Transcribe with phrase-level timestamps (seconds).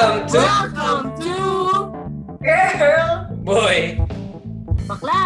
[0.00, 1.36] Welcome to Welcome to
[2.40, 3.28] Girl!
[3.44, 4.00] Boy.
[4.88, 5.20] Bakla!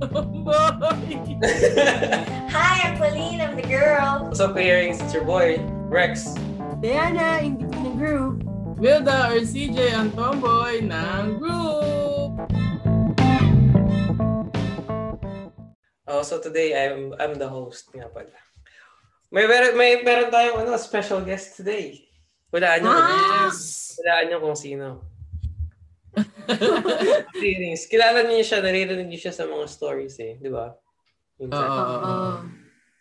[0.00, 1.12] Boy!
[2.48, 3.44] Hi, I'm Pauline.
[3.44, 4.24] I'm the girl.
[4.24, 4.96] What's up, hearings?
[5.04, 5.60] It's your boy,
[5.92, 6.40] Rex.
[6.80, 8.48] Diana, in the group.
[8.80, 12.32] Wilda or CJ ang tomboy ng group.
[16.08, 18.32] Oh, so today I'm I'm the host nga pala.
[19.28, 22.07] May meron may meron tayong ano special guest today.
[22.48, 23.52] Walaan niyo Ah!
[23.98, 25.04] walaan niyo kung sino.
[27.42, 27.84] Hearings.
[27.86, 30.72] Kilala niyo siya, naririnig niyo siya sa mga stories eh, di ba?
[31.38, 31.52] Oo.
[31.52, 32.40] Oo.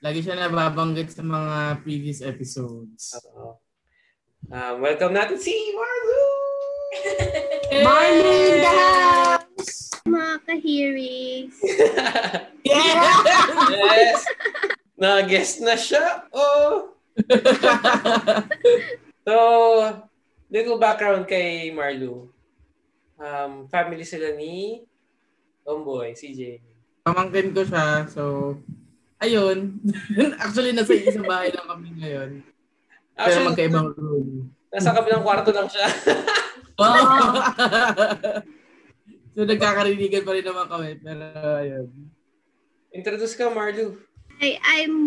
[0.04, 3.16] Lagi siya nababanggit sa mga previous episodes.
[3.24, 3.56] Oo.
[4.52, 6.24] Um, welcome natin si Marlu!
[7.84, 9.92] Marley in the house!
[10.08, 11.56] mga ka-hearings.
[12.64, 13.12] Yeah!
[13.76, 14.24] yes!
[14.96, 16.28] Na-guest na siya!
[16.32, 16.96] Oh!
[19.28, 19.36] So,
[20.48, 22.32] little background kay Marlu.
[23.20, 24.88] Um, family sila ni
[25.68, 26.64] Tomboy, CJ.
[27.04, 28.56] Pamangkin ko siya, so
[29.20, 29.84] ayun.
[30.40, 32.40] Actually, nasa isang bahay lang kami ngayon.
[32.40, 34.48] Pero Actually, magkaibang room.
[34.72, 35.92] nasa kabilang kwarto lang siya.
[39.36, 41.04] so nagkakarinigan pa rin naman kami.
[41.04, 41.28] Pero
[41.60, 41.92] ayun.
[42.96, 44.00] Introduce ka, Marlu.
[44.40, 45.04] Hi, I'm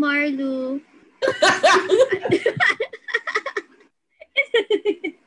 [4.50, 5.14] Marlu.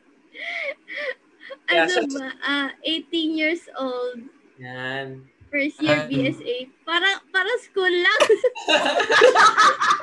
[1.74, 2.30] Yeah, ano so- ba?
[2.44, 4.30] Ah, 18 years old.
[4.62, 5.26] Yan.
[5.50, 6.06] First year Ah.
[6.06, 6.70] BSA.
[6.86, 8.22] Para para school lang.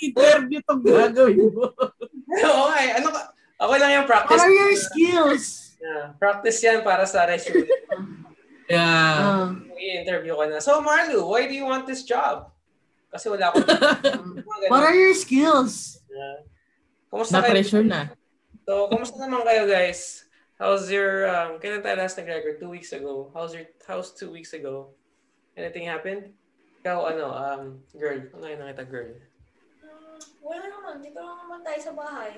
[0.00, 1.68] Interview tong gagawin mo.
[2.48, 2.90] Oo nga eh.
[2.96, 3.20] Ano ka?
[3.60, 4.40] Ako lang yung What practice.
[4.40, 5.44] are your skills?
[5.80, 7.68] Yeah, practice yan para sa resume.
[8.68, 8.80] Yeah.
[8.80, 9.52] Ah.
[9.76, 10.58] I-interview ka na.
[10.60, 12.48] So, Marlu, why do you want this job?
[13.12, 13.68] Kasi wala akong...
[14.72, 16.00] What are your skills?
[16.08, 16.40] Yeah.
[17.14, 17.54] Kumusta kayo?
[17.54, 18.10] Na-pressure na.
[18.66, 20.26] So, kumusta naman kayo guys?
[20.58, 22.58] How's your, um, kailan tayo last nag-record?
[22.58, 23.30] Two weeks ago.
[23.30, 24.90] How's your, how's two weeks ago?
[25.54, 26.34] Anything happened?
[26.82, 27.62] Ikaw, ano, um,
[27.94, 28.18] girl.
[28.34, 29.14] Ano yung nakita, girl?
[29.78, 30.94] Hmm, wala naman.
[31.06, 32.34] Dito lang naman tayo sa bahay.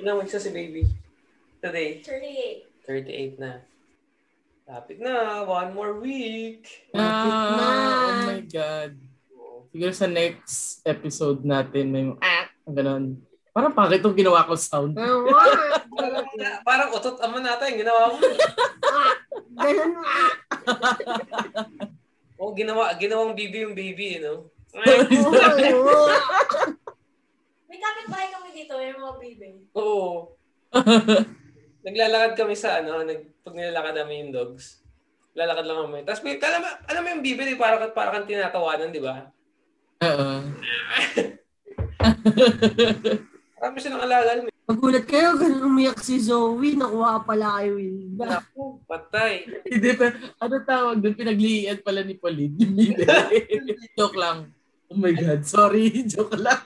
[0.00, 0.88] Ilang weeks na si baby?
[1.60, 2.00] Today?
[2.00, 3.36] 38.
[3.36, 3.52] 38 na.
[4.64, 5.44] Lapit na.
[5.44, 6.88] One more week.
[6.96, 7.68] Ah, na.
[7.68, 8.96] oh my God.
[9.74, 13.20] Siguro sa next episode natin may ah, ganun.
[13.54, 14.98] Parang bakit itong ginawa ko sound?
[15.94, 16.26] Parang,
[16.66, 17.78] parang utot ama natin.
[17.78, 18.18] Ginawa mo.
[19.54, 20.30] Ganun ah.
[22.34, 24.50] Oh, ginawa, ginawang baby yung baby, you know?
[27.70, 28.74] May kapitbahay kami dito.
[28.74, 29.70] May mga baby.
[29.78, 30.34] Oo.
[31.86, 34.82] Naglalakad kami sa ano, nag, pag nilalakad namin yung dogs.
[35.38, 35.98] Lalakad lang kami.
[36.02, 39.30] Tapos may, alam, alam mo yung bibi, di, para, para kang tinatawanan, di ba?
[40.02, 40.42] Oo.
[43.64, 44.52] Marami silang alagal.
[44.64, 46.72] Magulat kayo, ganun umiyak si Zoe.
[46.72, 48.40] Nakuha pala kay Wilda.
[48.40, 49.44] Naku, patay.
[49.72, 51.12] Hindi pa, ano tawag doon?
[51.16, 52.56] Pinagliian pala ni Pauline.
[52.60, 53.04] Yung bibig.
[53.98, 54.48] Joke lang.
[54.88, 56.08] Oh my God, sorry.
[56.08, 56.60] Joke lang.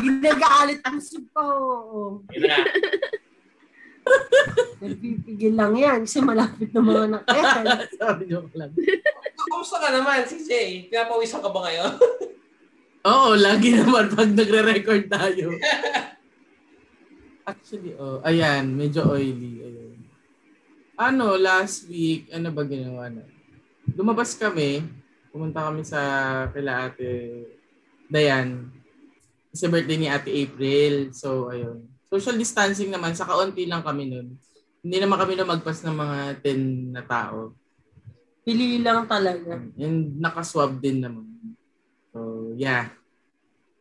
[0.00, 1.42] Ginagalit ang sipa.
[1.44, 2.24] Oo.
[2.32, 2.56] Yun na.
[4.84, 7.64] Nagpipigil lang yan kasi malapit na mga anak yan.
[7.96, 8.68] sorry, joke lang.
[9.48, 10.52] Kamusta ka naman, CJ?
[10.92, 11.92] Pinapawisan ka ba ngayon?
[13.04, 15.52] Oo, lagi naman pag nagre-record tayo.
[17.44, 19.60] Actually, oh, ayan, medyo oily.
[19.60, 19.94] Ayun.
[20.96, 23.28] Ano, last week, ano ba ginawa na?
[23.92, 24.80] Lumabas kami,
[25.28, 26.00] pumunta kami sa
[26.56, 27.44] kila ate
[28.08, 28.72] Dayan.
[29.52, 31.12] Kasi birthday ni ate April.
[31.12, 31.84] So, ayun.
[32.08, 34.32] Social distancing naman, sa kaunti lang kami nun.
[34.80, 37.52] Hindi naman kami lumagpas ng mga 10 na tao.
[38.48, 39.60] Pili lang talaga.
[39.76, 41.33] And nakaswab din naman.
[42.56, 42.94] Yeah.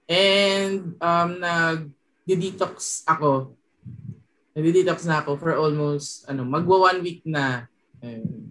[0.09, 3.55] And um nag-detox ako.
[4.53, 7.65] Nag-detox na ako for almost ano, magwa one week na.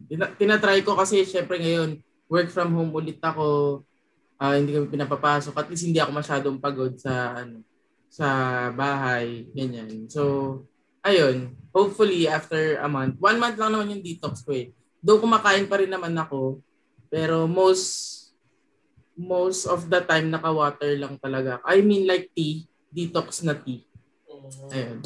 [0.08, 2.00] Tina- tinatry ko kasi syempre ngayon
[2.32, 3.80] work from home ulit ako.
[4.40, 5.54] Ah, hindi kami pinapapasok.
[5.54, 7.62] At least hindi ako masyadong pagod sa ano
[8.12, 8.28] sa
[8.76, 10.04] bahay, ganyan.
[10.12, 10.64] So,
[11.00, 11.56] ayun.
[11.72, 13.16] Hopefully, after a month.
[13.16, 14.68] One month lang naman yung detox ko eh.
[15.00, 16.60] Though kumakain pa rin naman ako,
[17.08, 18.21] pero most
[19.16, 21.60] most of the time naka-water lang talaga.
[21.64, 23.84] I mean like tea, detox na tea.
[24.72, 25.00] Ayun.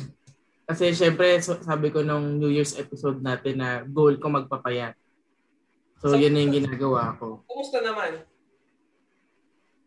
[0.67, 4.99] Kasi syempre, so- sabi ko nung New Year's episode natin na goal ko magpapayat.
[6.03, 7.47] So, So- yun na yung ginagawa ko.
[7.47, 8.27] Kumusta naman?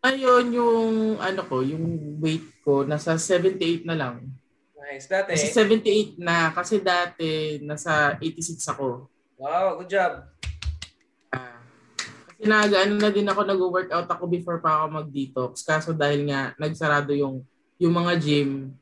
[0.00, 0.80] Ayun, yung
[1.20, 4.24] ano ko, yung weight ko, nasa 78 na lang.
[4.80, 5.04] Nice.
[5.04, 9.12] Dati, Kasi 78 na, kasi dati nasa 86 ako.
[9.36, 10.24] wow, good job.
[12.40, 15.60] Ah, kasi nag, ano na din ako, nag-workout ako before pa ako mag-detox.
[15.60, 17.44] Kaso dahil nga, nagsarado yung,
[17.76, 18.72] yung mga gym,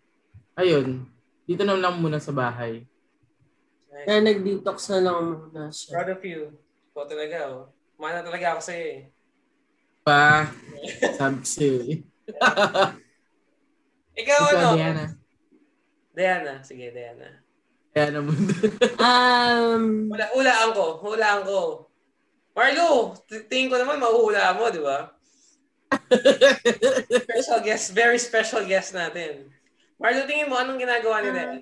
[0.55, 1.03] ayun,
[1.43, 2.87] dito na lang muna sa bahay.
[3.91, 4.07] Nice.
[4.07, 5.91] Kaya nag-detox na lang muna siya.
[5.91, 6.55] Proud of you.
[6.95, 7.65] Ikaw talaga, oh.
[7.99, 9.01] Mana talaga ako sa'yo eh.
[10.07, 10.55] Pa,
[11.19, 11.97] sabi ko sa'yo eh.
[14.23, 14.71] Ikaw, Ikaw, ano?
[14.79, 15.05] Diana.
[16.15, 16.55] Diana.
[16.63, 17.43] Sige, Diana.
[17.91, 18.55] Diana muna.
[19.03, 20.87] Um, Hula, hulaan ko.
[21.03, 21.88] Hulaan ko.
[22.59, 23.15] Marlo,
[23.47, 25.15] tingin ko naman mahuhulaan mo, di ba?
[27.31, 29.47] special guest, very special guest natin.
[29.95, 31.55] Marlo, tingin mo, anong ginagawa ni Diana?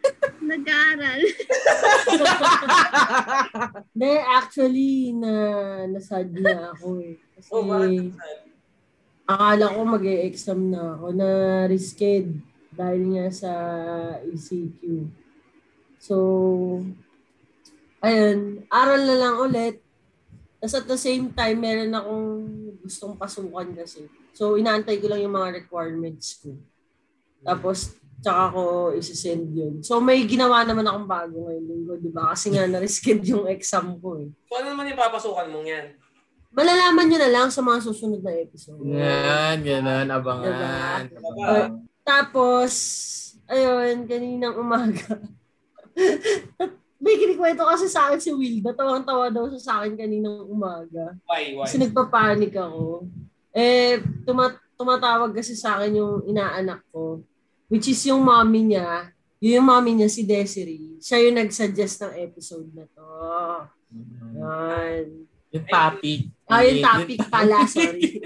[0.44, 1.20] Nag-aaral.
[3.96, 5.32] Hindi, actually, na
[5.88, 7.16] nasad na ako eh.
[7.40, 8.12] Kasi, Oh, bakit?
[9.24, 11.28] akala ko mag exam na ako na
[11.64, 12.28] risked
[12.76, 13.52] dahil nga sa
[14.20, 15.08] ECQ.
[15.96, 16.16] So,
[18.00, 19.76] ayun, aral na lang ulit.
[20.60, 22.28] Tapos at the same time, meron akong
[22.84, 24.04] gustong pasukan kasi.
[24.36, 26.56] So, inaantay ko lang yung mga requirements ko.
[27.40, 28.62] Tapos, tsaka ko
[28.92, 29.74] isi-send yun.
[29.80, 32.36] So, may ginawa naman akong bago ngayong linggo, di ba?
[32.36, 34.28] Kasi nga, na-risked yung exam ko eh.
[34.52, 35.86] So, ano naman yung papasukan mong yan?
[36.50, 38.84] Malalaman nyo na lang sa mga susunod na episode.
[38.84, 41.08] Yan, ganun, abangan.
[41.08, 41.72] Diba?
[42.04, 42.72] Tapos,
[43.48, 45.16] ayun, kaninang umaga.
[47.00, 48.76] May kinikwento kasi sa akin si Wilda.
[48.76, 51.16] Tawang-tawa daw siya sa akin kaninang umaga.
[51.24, 51.64] Why, why?
[51.64, 53.08] Kasi nagpapanik ako.
[53.50, 57.24] Eh, tuma- tumatawag kasi sa akin yung inaanak ko.
[57.66, 59.16] Which is yung mommy niya.
[59.40, 61.00] Yun yung mommy niya, si Desiree.
[61.00, 63.08] Siya yung nag-suggest ng episode na to.
[64.36, 65.04] Yan.
[65.50, 66.20] Yung topic.
[66.44, 68.20] Ah, yung topic pala, sorry.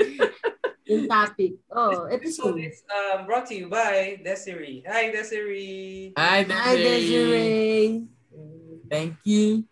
[0.85, 1.62] yung topic.
[1.71, 2.59] Oh, So, episode.
[2.59, 4.82] it's um, brought to you by Desiree.
[4.85, 6.12] Hi, Desiree.
[6.19, 8.11] Hi, Hi, Desiree.
[8.89, 9.65] Thank you.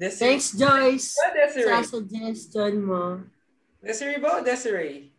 [0.00, 0.20] Desiree.
[0.32, 1.12] Thanks, Joyce.
[1.20, 1.68] Hi, Desiree.
[1.68, 3.04] Sa suggestion mo.
[3.84, 5.12] Desiree ba o Desiree?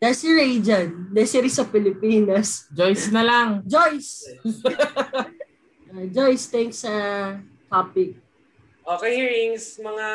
[0.00, 1.12] Desiree dyan.
[1.12, 2.68] Desiree sa Pilipinas.
[2.72, 3.48] Joyce na lang.
[3.64, 4.24] Joyce!
[5.90, 6.94] Uh, Joyce, thanks sa
[7.66, 8.14] topic.
[8.86, 10.06] Okay, hearings, mga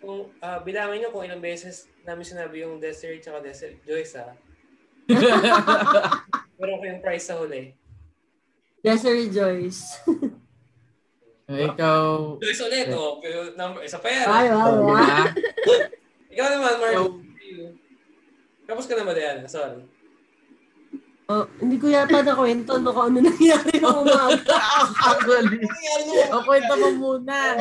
[0.00, 3.76] kung uh, bilangin nyo kung ilang beses namin sinabi yung Desiree tsaka Desiree.
[3.84, 4.32] Joyce, ha?
[6.56, 7.76] Meron ko yung prize sa huli.
[8.80, 10.00] Desiree Joyce.
[11.44, 13.20] Eh, Ikaw, Joyce ulit, oh.
[13.20, 14.24] Pero number, isa pa yan.
[14.24, 14.72] Ay, ay.
[14.80, 15.00] diba?
[16.32, 16.94] Ikaw naman, Mark.
[16.96, 17.20] So-
[18.64, 19.44] Tapos ka na ba, Diana?
[19.44, 19.84] Sorry.
[21.24, 24.56] Oh, hindi ko yata nakwento no kung ano nangyari ng umaga.
[25.08, 25.64] Actually,
[26.36, 27.56] o kwento mo muna.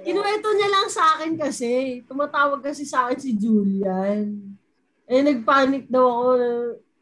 [0.00, 2.00] Kinuwento niya lang sa akin kasi.
[2.08, 4.56] Tumatawag kasi sa akin si Julian.
[5.04, 6.28] Eh, nagpanic daw ako.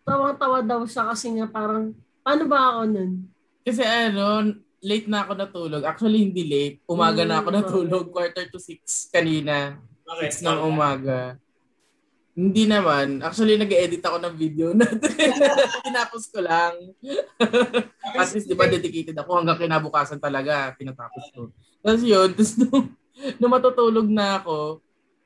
[0.03, 1.95] Tawang-tawa daw siya kasi nga parang,
[2.27, 3.13] paano ba ako nun?
[3.63, 5.83] Kasi ano, late na ako natulog.
[5.87, 6.77] Actually, hindi late.
[6.85, 7.57] Umaga na ako Mm.
[7.57, 8.05] natulog.
[8.11, 9.79] Quarter to six kanina.
[10.03, 10.29] Okay.
[10.29, 11.39] Six ng umaga.
[12.33, 13.21] Hindi naman.
[13.21, 14.89] Actually, nag-edit ako ng video na
[15.87, 16.75] tinapos ko lang.
[18.17, 20.73] At least, di ba, dedicated ako hanggang kinabukasan talaga.
[20.75, 21.53] Tinatapos ko.
[21.85, 22.89] Tapos yun, tapos nung,
[23.37, 24.81] nung matutulog na ako,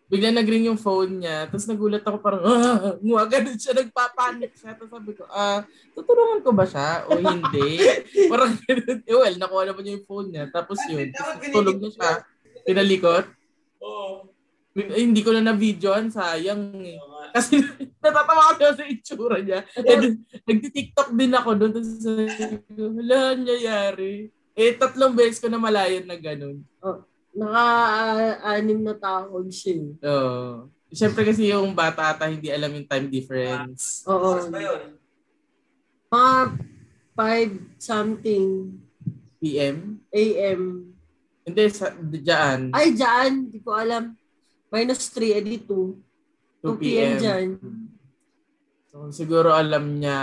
[0.07, 1.51] bigla nag-ring yung phone niya.
[1.51, 4.79] Tapos nagulat ako parang, ah, nga ganun siya, nagpapanik siya.
[4.79, 5.67] Tapos sabi ko, ah,
[5.99, 7.83] tutulungan ko ba siya o hindi?
[8.31, 8.99] parang ganun.
[9.03, 10.45] Eh, well, nakuha naman niya yung phone niya.
[10.55, 12.11] Tapos yun, tapos tulog na siya.
[12.63, 13.27] Pinalikot.
[13.83, 14.31] Oo.
[14.77, 17.01] Eh, hindi ko na na-videoan, sayang eh.
[17.33, 17.65] Kasi
[18.05, 19.67] natatawa ako sa itsura niya.
[19.75, 21.73] And nagti-tiktok din ako doon.
[21.75, 22.29] Tapos sabi
[22.77, 24.31] ko, hala, nangyayari.
[24.57, 26.63] Eh, tatlong beses ko na malayan na ganun.
[27.37, 29.77] Naka-anim na taon siya.
[29.77, 30.09] eh.
[30.09, 30.73] Oo.
[30.89, 34.01] Siyempre kasi yung bata ata hindi alam yung time difference.
[34.09, 34.41] Oo.
[34.49, 34.83] Ba yun?
[36.09, 36.35] Mga
[37.13, 38.47] 5 something
[39.37, 40.01] PM?
[40.09, 40.63] AM.
[41.47, 42.73] Hindi, sa, dyan.
[42.73, 43.47] Ay, dyan.
[43.47, 44.17] Hindi ko alam.
[44.73, 46.65] Minus 3, edi 2.
[46.65, 47.11] 2 p.m.
[47.21, 47.47] dyan.
[48.91, 50.19] So, siguro alam niya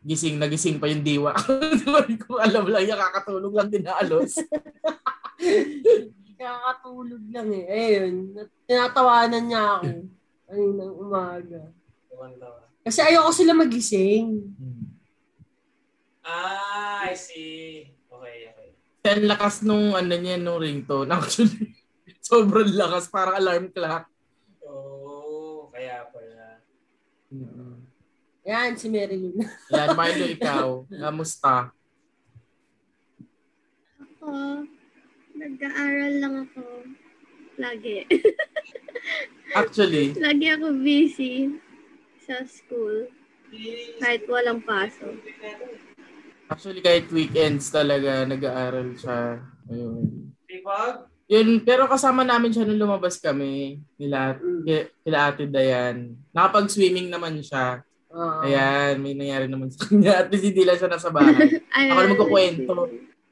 [0.00, 1.36] gising, nagising pa yung diwa.
[2.08, 4.38] Hindi ko alam lang, yung kakatulog lang din na alos.
[6.38, 7.66] Kakatulog lang eh.
[7.66, 8.34] Ayun.
[8.66, 9.90] Tinatawanan niya ako.
[10.48, 11.62] Kaninang umaga.
[12.10, 12.62] Tuwan-tawa.
[12.86, 14.48] Kasi ayoko sila magising.
[16.24, 17.90] Ah, I see.
[18.08, 18.68] Okay, okay.
[19.08, 21.10] Ang lakas nung ano niya, nung ringtone.
[21.16, 21.74] Actually,
[22.20, 24.06] sobrang lakas, parang alarm clock.
[24.64, 26.64] Oh, kaya pala.
[28.48, 29.36] Yan, si Mary Lou.
[29.68, 30.66] Yan, Milo, ikaw.
[30.88, 31.72] Kamusta?
[34.00, 34.64] Ako,
[35.38, 36.62] nag-aaral lang ako.
[37.56, 38.06] Lagi.
[39.58, 41.56] Actually, Lagi ako busy
[42.22, 43.08] sa school.
[43.96, 45.16] Kahit walang pasok.
[46.48, 49.40] actually kahit weekends talaga nag-aaral siya.
[49.68, 50.32] Ayun.
[51.28, 56.16] Yun, pero kasama namin siya nung lumabas kami nila, ki- kila Ate Dayan.
[56.32, 57.84] Nakapag-swimming naman siya.
[58.08, 58.40] Oo.
[58.40, 60.24] Ayan, may nangyari naman sa kanya.
[60.24, 61.60] At least hindi lang siya nasa bahay.
[61.76, 62.72] Ay, Ako na magkukwento.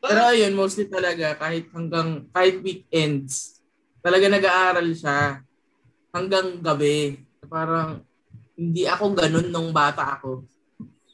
[0.07, 3.63] Pero ayun, mostly talaga, kahit hanggang, kahit weekends,
[4.01, 5.43] talaga nag-aaral siya
[6.15, 7.21] hanggang gabi.
[7.47, 8.03] Parang,
[8.57, 10.47] hindi ako ganun nung bata ako.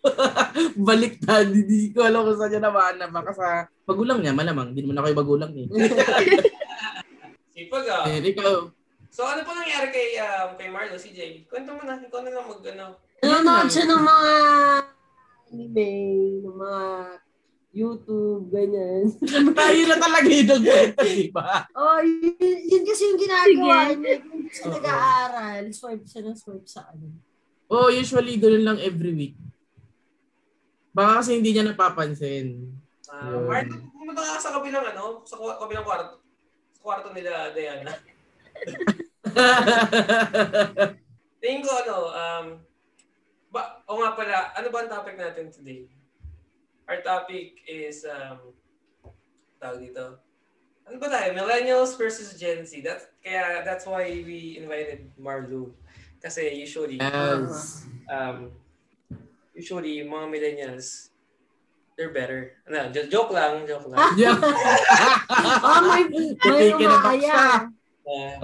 [0.89, 3.47] Baliktad, hindi ko alam kung saan niya naman na baka sa
[3.87, 4.75] magulang niya, malamang.
[4.75, 5.67] Hindi naman ako yung magulang eh.
[7.55, 8.05] Sipag ah.
[8.09, 8.71] Eh, ikaw,
[9.13, 11.45] So ano pa nangyari kay um, kay Marlo, si Jay?
[11.45, 12.97] Kwento mo na, ikaw na lang mag ano.
[13.21, 14.31] Nanonood siya ng mga
[15.53, 15.91] anime,
[16.41, 16.83] ng mga
[17.73, 19.09] YouTube, ganyan.
[19.57, 21.65] tayo na talaga yung nagkwento, di ba?
[21.73, 22.37] oh, yun,
[22.69, 23.97] yun kasi yung ginagawa Sige.
[23.97, 24.17] niya.
[24.29, 24.75] Gusto Oo.
[24.77, 27.09] nag-aaral, swipe siya ng swipe sa ano.
[27.73, 29.37] Oh, usually ganun lang every week.
[30.93, 32.77] Baka kasi hindi niya napapansin.
[33.09, 33.49] Uh, Yun.
[33.49, 36.21] Marlo, pumunta ka sa kabilang ano, sa kabilang kwarto.
[36.77, 37.97] Sa kwarto nila Diana.
[41.41, 42.47] Tingin ko ano, um,
[43.49, 45.89] ba, o nga pala, ano ba ang topic natin today?
[46.91, 48.53] Our topic is, um,
[49.63, 50.19] tawag dito,
[50.83, 51.31] ano ba tayo?
[51.33, 52.83] Millennials versus Gen Z.
[52.83, 55.71] That's, kaya that's why we invited Marlo.
[56.19, 57.87] Kasi usually, yes.
[58.11, 58.51] um,
[59.55, 61.11] usually, yung mga millennials,
[61.99, 62.59] they're better.
[62.67, 63.99] Ano, jo- joke lang, joke lang.
[64.21, 64.39] Yeah.
[64.39, 67.71] Ah, may, may umaya.
[68.03, 68.35] Uh,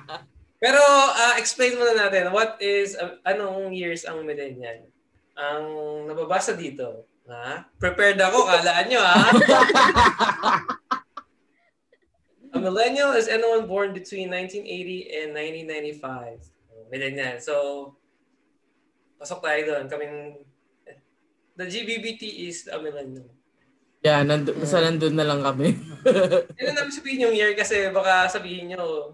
[0.62, 0.80] pero,
[1.12, 4.88] uh, explain muna natin, what is, uh, anong years ang millennial?
[5.36, 5.64] Ang
[6.08, 7.68] nababasa dito, ha?
[7.76, 9.20] Prepared ako, kalaan nyo, ha?
[12.48, 14.64] A millennial is anyone born between 1980
[15.12, 16.40] and 1995.
[16.88, 17.36] Millennial.
[17.44, 17.54] So,
[19.20, 19.84] pasok tayo doon.
[19.84, 20.40] Kaming,
[21.60, 23.28] the GBBT is a millennial.
[24.00, 25.76] yeah, nandun, basta nandun na lang kami.
[25.76, 29.12] Hindi na namin sabihin yung year kasi baka sabihin nyo.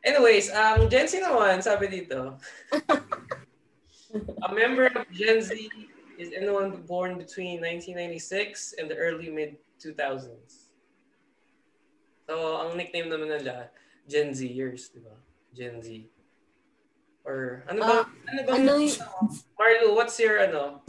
[0.00, 2.36] Anyways, ang Gen Z naman, sabi dito,
[4.44, 5.52] a member of Gen Z
[6.18, 10.70] is anyone born between 1996 and the early mid-2000s.
[12.24, 13.68] So, ang nickname naman nila,
[14.08, 15.12] Gen Zers, di ba?
[15.52, 16.08] Gen Z.
[17.24, 17.96] Or, ano ba?
[18.04, 18.50] Ah, ano ba?
[18.56, 19.00] ano y-
[19.56, 20.80] Marlo, what's your, ano,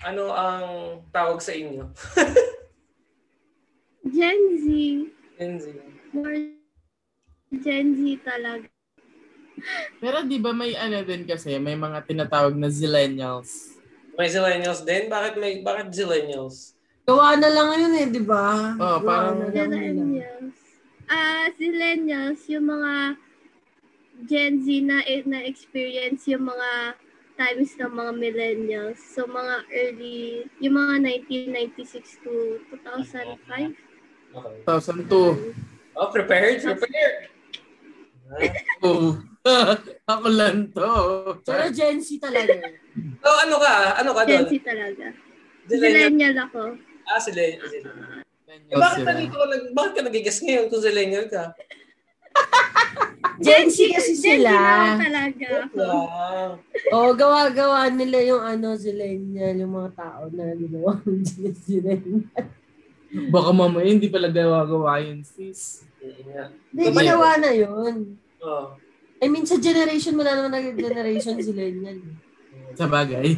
[0.00, 0.66] ano ang
[1.12, 1.90] tawag sa inyo?
[4.16, 4.66] Gen Z.
[5.36, 5.64] Gen Z.
[6.16, 6.56] More
[7.50, 8.68] Gen Z talaga.
[10.00, 13.79] Pero di ba may ano din kasi, may mga tinatawag na zillennials.
[14.20, 15.08] May zillennials din?
[15.08, 16.76] Bakit may bakit zillennials?
[17.08, 18.76] Gawa na lang yun eh, di ba?
[18.76, 19.72] Oo, Gawa parang- na lang.
[19.72, 20.60] Millennials.
[21.08, 23.16] Ah, millennials, yung mga
[24.28, 27.00] Gen Z na na experience yung mga
[27.40, 29.00] times ng mga millennials.
[29.00, 33.72] So mga early, yung mga 1996 to 2005.
[34.36, 34.54] Okay.
[34.68, 35.56] 2002.
[35.96, 36.60] Oh, prepared?
[36.60, 37.32] Prepared!
[38.86, 39.29] Ah.
[39.40, 39.72] Oh.
[40.12, 40.92] Ako lang to.
[41.48, 42.60] Pero Gen Z talaga.
[43.24, 43.72] So, ano ka?
[43.96, 44.52] Ano ka Gen doon?
[44.52, 45.06] Z talaga.
[45.64, 46.34] Zillennial?
[46.50, 46.76] Ako.
[47.08, 47.64] Ah, zillennial.
[47.64, 48.20] zillennial.
[48.50, 49.08] Eh, bakit sila.
[49.14, 51.44] nandito ka, nag- bakit ka nagigas ngayon kung zillennial ka?
[53.44, 54.52] Gen Z kasi Gen Z sila.
[55.00, 55.48] talaga.
[55.72, 56.48] Wow.
[56.92, 61.24] Oo, gawa-gawa nila yung ano, zillennial, yung mga tao na ginawa ng
[61.56, 62.28] zillennial.
[63.32, 65.88] Baka mamaya hindi pala gawa-gawa yun, sis.
[65.96, 68.20] Hindi, Totoo ginawa na yun.
[68.44, 68.76] Oh.
[69.20, 72.00] I mean, sa generation, wala naman nag-generation zillennial.
[72.72, 73.36] Sa bagay.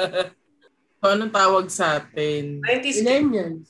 [1.00, 2.64] so, anong tawag sa atin?
[2.64, 3.68] 90s Millennials.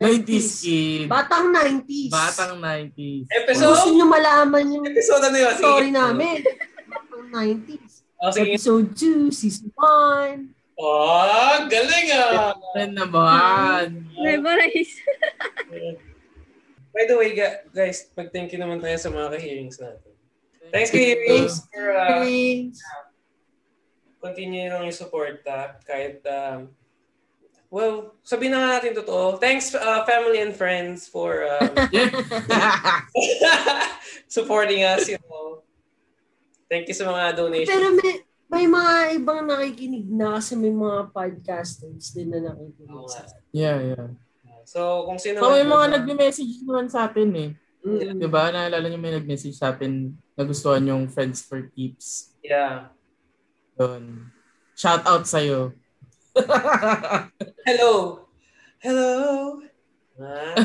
[0.00, 1.06] 90s kid.
[1.06, 2.10] Batang 90s.
[2.10, 3.28] Batang 90s.
[3.28, 3.68] Kung episode?
[3.68, 5.52] gusto nyo malaman yung Episode ano yun?
[5.52, 5.60] Sige.
[5.60, 6.38] story namin.
[6.88, 7.92] Batang 90s.
[8.18, 8.56] Oh, sige.
[8.56, 10.50] Episode 2, season 1.
[10.80, 12.56] Oh, galing ah!
[12.72, 14.08] Friend naman.
[14.16, 14.96] Memorize.
[16.96, 20.09] By the way, guys, mag-thank you naman tayo sa mga ka-hearings natin.
[20.70, 22.78] Thanks kay hearings for uh, Thanks.
[24.20, 26.68] continue lang yung support ah, kahit um,
[27.70, 29.38] well, sabihin na nga natin totoo.
[29.38, 31.72] Thanks uh, family and friends for um,
[34.28, 35.62] supporting us, you know.
[36.66, 37.70] Thank you sa mga donations.
[37.70, 38.12] Pero may,
[38.50, 43.78] may mga ibang nakikinig na kasi may mga podcasters din na nakikinig Oo sa yeah,
[43.78, 44.06] yeah.
[44.66, 47.50] So, kung sino So, may mga nagme-message naman sa atin eh.
[47.82, 48.22] Mm.
[48.22, 48.54] Di ba?
[48.54, 52.32] Naalala niyo may nag-message sa atin na gustuhan yung Friends for Keeps.
[52.40, 52.88] Yeah.
[53.76, 54.32] Doon.
[54.72, 55.76] Shout out sa'yo.
[57.68, 58.24] Hello.
[58.80, 59.12] Hello.
[60.16, 60.64] Ah,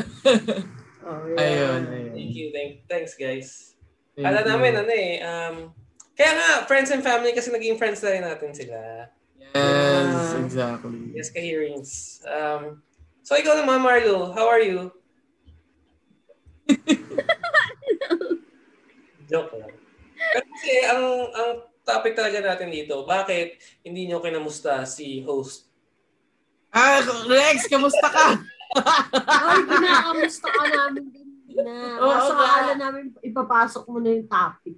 [1.06, 2.18] Oh, ayun, ayun.
[2.18, 2.50] thank you.
[2.50, 3.78] Thank, thanks, guys.
[4.18, 4.42] Thank you.
[4.42, 5.70] namin, ano eh, um,
[6.18, 9.06] kaya nga, friends and family kasi naging friends na rin natin sila.
[9.38, 11.14] Yes, exactly.
[11.14, 12.18] Yes, ka-hearings.
[12.26, 12.82] Um,
[13.22, 14.90] so, ikaw naman, Marlo, how are you?
[19.26, 19.74] Joke lang.
[20.16, 21.04] Pero kasi, ang,
[21.34, 21.50] ang
[21.86, 23.04] topic talaga natin dito.
[23.06, 25.66] Bakit hindi nyo kinamusta si host?
[26.74, 28.42] Ah, Rex, kamusta ka?
[29.26, 31.96] Ay, kinakamusta ka namin din na.
[32.02, 32.44] Oo Kaso nga.
[32.44, 34.76] akala namin ipapasok mo na yung topic.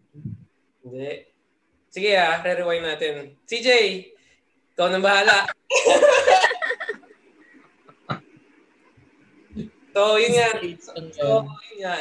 [0.84, 1.26] Hindi.
[1.88, 3.34] Sige ah, re-rewind natin.
[3.48, 3.68] CJ,
[4.76, 5.48] ikaw nang bahala.
[9.96, 10.48] so, yun nga.
[10.84, 11.94] So, yun nga.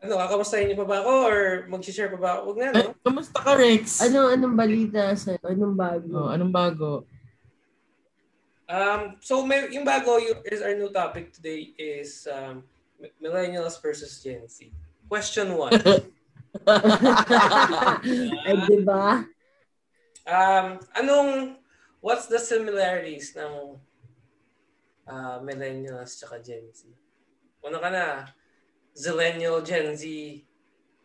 [0.00, 1.38] Ano, kakamustahin niyo pa ba ako or
[1.68, 2.40] mag-share pa ba ako?
[2.48, 2.80] Huwag na, no?
[2.80, 4.00] Eh, kamusta ka, Rex?
[4.00, 6.16] Ano, anong balita sa Anong bago?
[6.16, 6.90] Oh, anong bago?
[8.64, 12.64] Um, so, may, yung bago, yung, is our new topic today is um,
[13.20, 14.72] Millennials versus Gen Z.
[15.04, 15.76] Question one.
[18.48, 19.24] Ay, di ba?
[20.24, 21.60] Um, anong,
[22.00, 23.76] what's the similarities ng
[25.04, 26.88] uh, millennials tsaka Gen Z?
[27.60, 28.04] Una ka na,
[29.00, 30.04] Zillennial, Gen Z,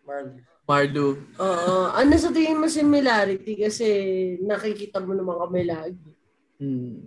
[0.03, 0.43] Marley.
[0.65, 1.07] Marlo.
[1.37, 1.75] Oo.
[1.93, 3.53] Ano sa tingin mo similarity?
[3.55, 3.85] Kasi
[4.41, 6.09] nakikita mo naman kami lagi.
[6.57, 7.05] Hmm.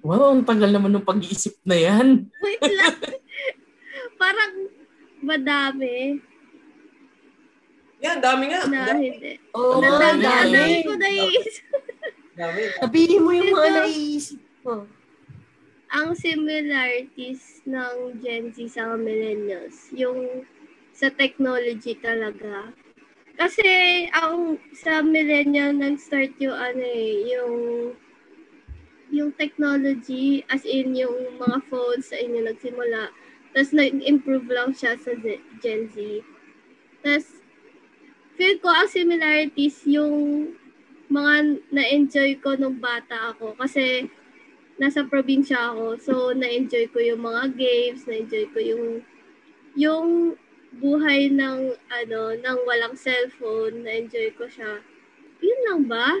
[0.00, 2.24] Wow, ang tagal naman ng pag-iisip na yan.
[2.42, 2.96] Wait lang.
[4.16, 4.52] Parang
[5.20, 6.16] madami
[8.00, 8.64] Yan, dami nga.
[8.64, 9.12] na Dami.
[9.12, 9.32] hindi.
[9.52, 10.96] Oo, Ang dami, dami dami.
[10.96, 11.64] naiisip.
[12.32, 12.60] Dami.
[12.80, 14.88] Sabihin mo yung mga naiisip mo.
[15.90, 20.46] Ang similarities ng Gen Z sa millennials, yung
[20.94, 22.70] sa technology talaga.
[23.34, 27.54] Kasi ang sa millennial nag-start yung ano eh, yung
[29.10, 33.10] yung technology as in yung mga phones sa inyo nagsimula.
[33.50, 35.10] Tapos nag-improve lang siya sa
[35.58, 36.22] Gen Z.
[37.02, 37.42] Tapos
[38.38, 40.54] feel ko ang similarities yung
[41.10, 44.06] mga na-enjoy ko nung bata ako kasi
[44.80, 45.86] nasa probinsya ako.
[46.00, 48.84] So, na-enjoy ko yung mga games, na-enjoy ko yung
[49.76, 50.08] yung
[50.80, 54.80] buhay ng ano, ng walang cellphone, na-enjoy ko siya.
[55.44, 56.16] Yun lang ba?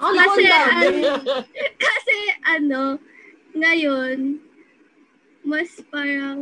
[0.00, 1.04] Ko Kasi, dami.
[1.84, 2.16] Kasi
[2.48, 2.96] ano,
[3.52, 4.40] ngayon,
[5.44, 6.38] mas parang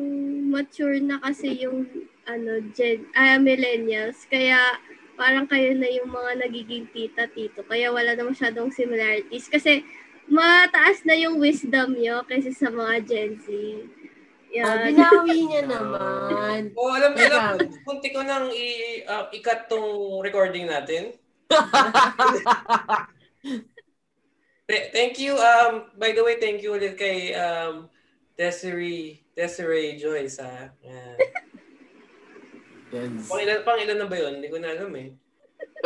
[0.53, 1.89] mature na kasi yung
[2.29, 4.29] ano, gen, ah, millennials.
[4.29, 4.77] Kaya
[5.17, 7.65] parang kayo na yung mga nagiging tita, tito.
[7.65, 9.49] Kaya wala na masyadong similarities.
[9.49, 9.83] Kasi
[10.31, 13.47] mataas na yung wisdom nyo kaysa sa mga Gen Z.
[13.51, 14.95] Oh, Yan.
[14.95, 16.75] binawi niya naman.
[16.75, 21.15] Oh, alam mo, alam mo, kunti ko nang i, uh, ikat tong recording natin.
[24.71, 25.35] Th- thank you.
[25.35, 27.91] Um, by the way, thank you ulit kay um,
[28.39, 30.39] Desiree, Desiree Joyce.
[30.39, 30.71] Ha?
[30.83, 31.17] Yan.
[32.91, 33.31] Yes.
[33.31, 34.39] Pang ilan, pang ilan na ba yun?
[34.39, 35.11] Hindi ko na alam eh.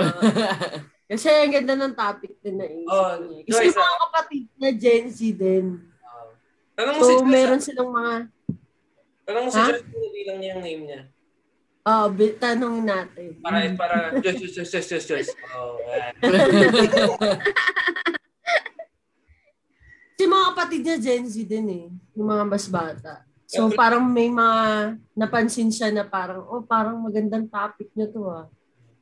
[1.14, 3.14] Kasi ang ganda ng topic din na isip Oh.
[3.46, 5.66] Kasi yung mga kapatid na Gen Z din.
[6.03, 6.27] Uh,
[6.74, 7.31] tanong mo si So, Joyce.
[7.31, 8.12] meron silang mga,
[9.22, 9.61] Tanong mo si?
[9.62, 11.00] Joyce kung bilang niya yung name niya.
[11.85, 13.29] ah, uh, tanongin natin.
[13.38, 15.31] Para, para, Joyce, Joyce, Joyce, Joyce, Joyce.
[15.55, 15.79] Oh.
[20.18, 21.87] Kasi mga kapatid niya Gen Z din eh.
[22.18, 23.22] Yung mga mas bata.
[23.46, 28.50] So, parang may mga napansin siya na parang, oh, parang magandang topic niya to ah.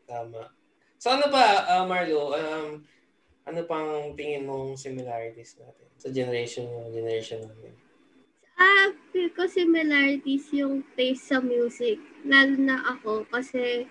[0.04, 0.52] Tama.
[1.02, 2.78] So ano pa, uh, Marlo, um,
[3.42, 7.74] ano pang tingin mong similarities natin sa generation mo, generation namin?
[8.54, 11.98] Ah, feel ko similarities yung taste sa music.
[12.22, 13.90] Lalo na ako kasi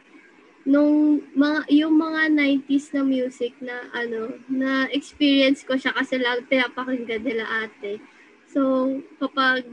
[0.64, 6.48] nung mga yung mga 90s na music na ano na experience ko siya kasi lang
[6.48, 8.00] pinapakinggan nila ate.
[8.48, 8.88] So
[9.20, 9.68] kapag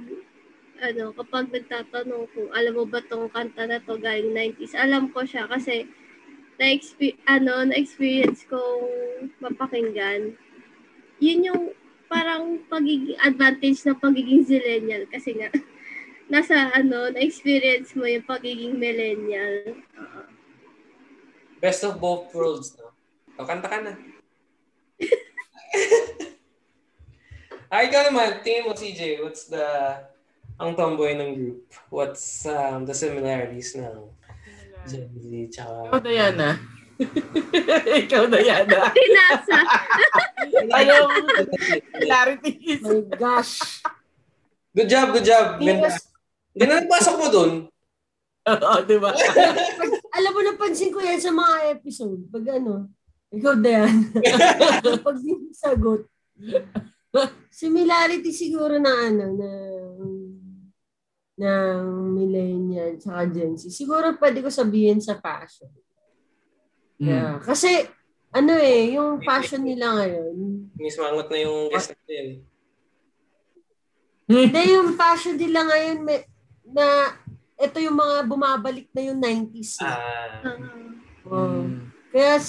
[0.82, 5.22] ano kapag nagtatanong ko alam mo ba tong kanta na to galing 90s alam ko
[5.22, 5.86] siya kasi
[6.58, 6.66] na
[7.30, 8.86] ano na experience kong
[9.38, 10.34] mapakinggan
[11.22, 11.62] yun yung
[12.10, 15.48] parang pagiging advantage ng pagiging zillennial kasi nga
[16.32, 20.38] nasa ano na experience mo yung pagiging millennial Oo.
[21.58, 22.94] Best of both worlds, no?
[23.34, 23.98] O, kanta ka na.
[27.74, 29.66] Ay, ikaw naman, tingin mo, CJ, what's the,
[30.56, 31.66] ang tomboy ng group?
[31.90, 34.06] What's um, the similarities ng
[34.86, 35.98] Gen Z Ikaw, tsaka...
[36.04, 36.50] Diana.
[37.98, 38.80] Ikaw, Diana.
[38.98, 39.58] pinasa
[40.78, 41.02] Ayaw.
[41.98, 42.82] Clarity is.
[42.82, 43.82] My gosh.
[44.74, 45.58] Good job, good job.
[45.58, 45.90] Ganda.
[45.90, 46.06] Yes.
[46.54, 47.52] Ganda nagpasok mo dun.
[48.48, 49.12] Oo, di ba?
[50.16, 52.22] Alam mo, napansin ko yan sa mga episode.
[52.32, 52.88] Pag ano,
[53.28, 53.94] ikaw na yan.
[55.04, 56.08] Pag di sagot.
[57.52, 59.48] Similarity siguro na ano, na
[61.38, 61.82] ng
[62.18, 63.70] millennial sa Gen Z.
[63.70, 65.70] Siguro pwede ko sabihin sa fashion.
[66.98, 67.06] Mm.
[67.06, 67.34] Yeah.
[67.38, 67.86] Kasi,
[68.34, 70.34] ano eh, yung fashion nila ngayon,
[70.74, 72.26] Miss Mangot na yung guest natin.
[74.28, 76.26] hindi yung fashion nila ngayon, may,
[76.66, 77.14] na
[77.58, 79.78] ito yung mga bumabalik na yung 90s.
[79.78, 79.86] eh.
[79.86, 80.42] Ah.
[81.28, 81.62] Oh.
[81.64, 81.90] Mm.
[82.08, 82.40] Kaya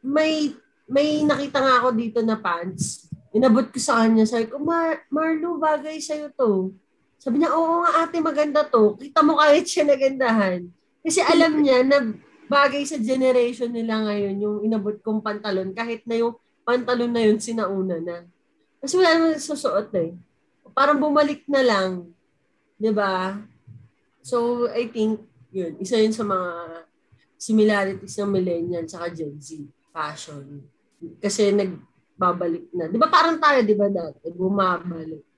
[0.00, 0.54] may
[0.90, 3.06] may nakita nga ako dito na pants.
[3.30, 4.26] Inabot ko sa kanya.
[4.26, 6.74] Sabi ko, Mar Marlo, bagay sa'yo to.
[7.20, 8.96] Sabi niya, oo nga ate, maganda to.
[8.96, 10.64] Kita mo kahit siya nagandahan.
[11.04, 12.16] Kasi alam niya na
[12.48, 15.76] bagay sa generation nila ngayon yung inabot kong pantalon.
[15.76, 18.24] Kahit na yung pantalon na yun sinauna na.
[18.80, 20.16] Kasi wala naman susuot eh.
[20.72, 22.08] Parang bumalik na lang.
[22.96, 23.36] ba?
[24.24, 25.20] So, I think,
[25.52, 26.50] yun, isa yun sa mga
[27.36, 29.60] similarities ng millennial sa Gen Z
[29.92, 30.64] fashion.
[31.20, 32.88] Kasi nagbabalik na.
[32.88, 34.32] Di ba parang tayo, di ba dati?
[34.32, 35.29] Bumabalik.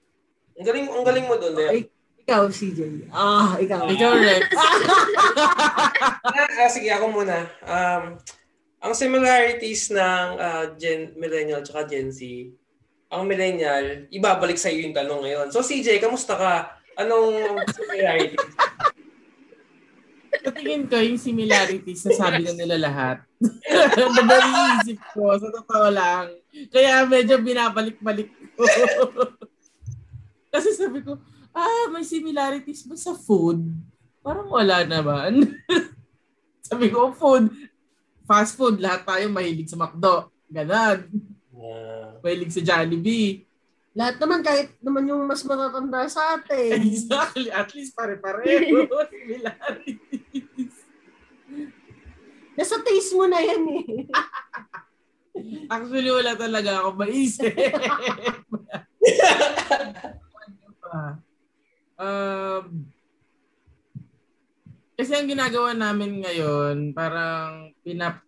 [0.59, 1.71] Ang galing, ang galing mo doon, Leo.
[1.73, 1.81] Ay,
[2.23, 3.11] ikaw, CJ.
[3.11, 3.91] Ah, ikaw.
[3.91, 4.47] Ikaw, Rex.
[6.63, 7.51] Ah, sige, ako muna.
[7.67, 8.15] Um,
[8.79, 12.23] ang similarities ng ah, Gen Millennial at Gen Z,
[13.13, 15.47] ang Millennial, ibabalik sa iyo yung tanong ngayon.
[15.51, 16.55] So CJ, kamusta ka?
[16.97, 18.49] Anong similarities?
[20.43, 23.17] Sa tingin ko, yung similarities na sabi na nila lahat.
[24.17, 26.33] Nabaliisip ko, sa totoo lang.
[26.73, 28.65] Kaya medyo binabalik-balik ko.
[30.53, 31.17] Kasi sabi ko,
[31.57, 33.73] ah, may similarities ba sa food?
[34.21, 35.49] Parang wala naman.
[36.69, 37.49] sabi ko, food,
[38.29, 40.29] fast food, lahat tayo mahilig sa McDo.
[40.53, 41.09] Ganon.
[41.57, 43.49] Ah, Mahilig sa Jollibee.
[43.93, 46.81] Lahat naman, kahit naman yung mas matatanda sa atin.
[46.85, 47.49] Exactly.
[47.49, 48.89] At least pare-pareho.
[49.13, 50.77] similarities.
[52.53, 53.85] Nasa taste mo na yan eh.
[55.73, 57.53] Actually, wala talaga ako maisip.
[61.99, 62.65] Um,
[64.93, 68.23] kasi ang ginagawa namin ngayon, parang pinap...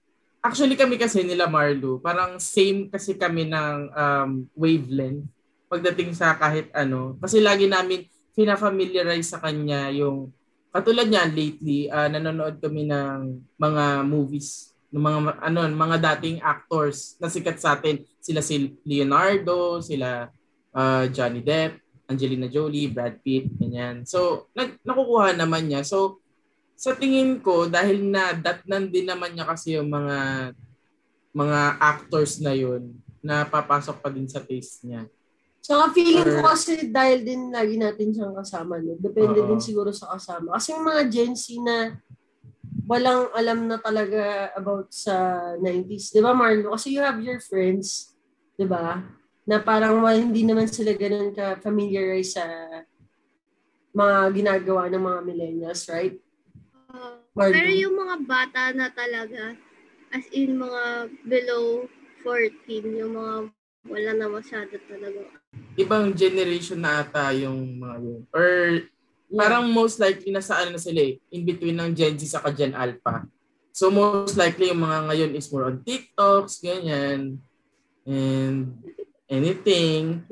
[0.45, 5.25] Actually kami kasi nila Marlo, parang same kasi kami ng um, wavelength
[5.73, 7.17] pagdating sa kahit ano.
[7.17, 8.05] Kasi lagi namin
[8.37, 10.29] fina-familiarize sa kanya yung
[10.69, 17.19] katulad niya lately, ah, nanonood kami ng mga movies ng mga ano mga dating actors
[17.19, 20.31] na sikat sa atin sila si Leonardo sila
[20.71, 26.21] ah, Johnny Depp Angelina Jolie Brad Pitt ganyan so nag, nakukuha naman niya so
[26.75, 30.51] sa tingin ko dahil na datnan din naman niya kasi yung mga
[31.35, 35.09] mga actors na yun na papasok pa din sa taste niya
[35.65, 38.77] Saka feeling ko Or- kasi dahil din lagi natin siyang kasama.
[38.85, 39.01] No?
[39.01, 39.49] Depende Oo.
[39.49, 40.61] din siguro sa kasama.
[40.61, 41.97] Kasi yung mga Gen Z na
[42.85, 46.13] walang alam na talaga about sa 90s.
[46.13, 46.77] Di ba Marlo?
[46.77, 48.13] Kasi you have your friends,
[48.61, 49.01] di ba?
[49.45, 52.45] Na parang wal- hindi naman sila ganun ka-familiarize sa
[53.95, 56.17] mga ginagawa ng mga millennials, right?
[56.91, 59.55] Uh, pero yung mga bata na talaga,
[60.11, 61.87] as in mga below
[62.25, 63.35] 14, yung mga
[63.85, 65.29] wala na masyado talaga.
[65.77, 68.49] ibang generation na ata yung mga yun or
[69.35, 72.71] Parang most likely nasa ano na sila eh, in between ng Gen Z sa Gen
[72.71, 73.27] Alpha.
[73.75, 77.43] So most likely yung mga ngayon is more on TikToks, ganyan.
[78.07, 78.79] And
[79.35, 80.23] anything.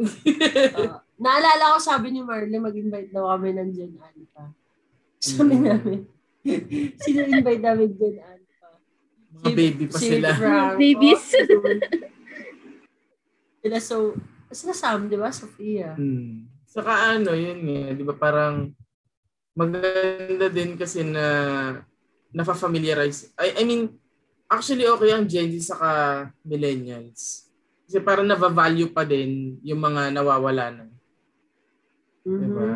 [0.72, 4.44] Ah, naalala ko sabi ni Marley, mag-invite daw kami ng Gen Alpha.
[5.18, 5.64] Sabi Mm.
[5.66, 6.00] namin,
[7.02, 8.68] sino invite namin Gen Alpha?
[9.32, 10.28] mga baby pa si sila.
[10.36, 11.24] Franco, Babies.
[13.62, 13.96] sila so,
[14.50, 15.30] sila Sam, di ba?
[15.32, 15.94] Sofia.
[15.96, 16.48] Hmm.
[16.66, 18.72] Saka ano, yun nga, di ba parang
[19.52, 21.24] maganda din kasi na
[22.32, 23.36] nafa-familiarize.
[23.36, 23.92] I, I mean,
[24.48, 25.88] actually okay ang Gen Z saka
[26.44, 27.51] millennials.
[27.86, 30.84] Kasi parang nava-value pa din yung mga nawawala na.
[32.24, 32.38] Mhm.
[32.38, 32.68] Di ba?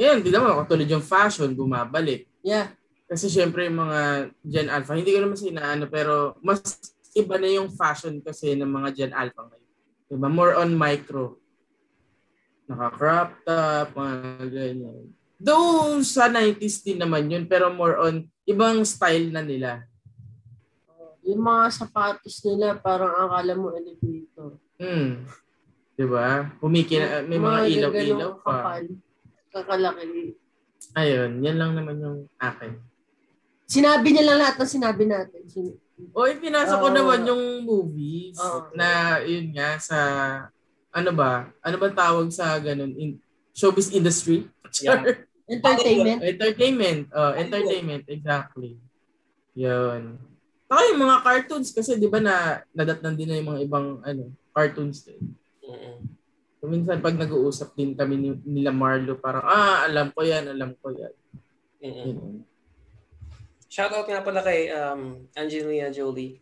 [0.00, 2.26] Yan, di naman, katulad yung fashion, bumabalik.
[2.40, 2.74] Yeah.
[3.10, 6.62] Kasi syempre yung mga Gen Alpha, hindi ko naman sinaano, pero mas
[7.14, 9.70] iba na yung fashion kasi ng mga Gen Alpha ngayon.
[10.10, 10.28] Diba?
[10.30, 11.38] More on micro.
[12.70, 15.10] Naka-crop top, mga ganyan.
[15.40, 19.89] Though sa 90s din naman yun, pero more on ibang style na nila.
[21.24, 24.56] Yung mga sapatos nila, parang akala mo elevator.
[24.80, 25.28] Hmm.
[25.94, 26.48] Diba?
[26.64, 26.96] Humiki
[27.28, 28.48] may mga ilaw-ilaw pa.
[28.56, 28.84] kapal,
[29.52, 30.32] Kakalaki.
[30.96, 32.80] Ayun, yan lang naman yung akin.
[33.68, 35.42] Sinabi niya lang lahat ng sinabi natin.
[35.46, 35.76] Sin-
[36.16, 36.96] O, ipinasa ko Oo.
[36.96, 38.72] naman yung movies Oo.
[38.72, 39.98] na yun nga sa
[40.90, 41.52] ano ba?
[41.60, 43.20] Ano ba tawag sa ganun in
[43.52, 44.48] showbiz industry?
[44.80, 45.02] Yeah.
[45.50, 46.22] Entertainment.
[46.22, 47.10] entertainment.
[47.10, 48.78] Oh, entertainment exactly.
[49.58, 50.14] Yun.
[50.70, 54.30] Saka yung mga cartoons kasi 'di ba na nadatnan din na yung mga ibang ano,
[54.54, 55.34] cartoons din.
[55.66, 55.98] Mm-mm.
[56.62, 60.78] So, minsan pag nag-uusap din kami ni, nila Marlo parang ah alam ko 'yan, alam
[60.78, 61.14] ko 'yan.
[61.82, 62.06] Mm-mm.
[62.06, 62.46] Yun.
[63.66, 66.38] Shoutout nga pala kay um, Angelina Jolie.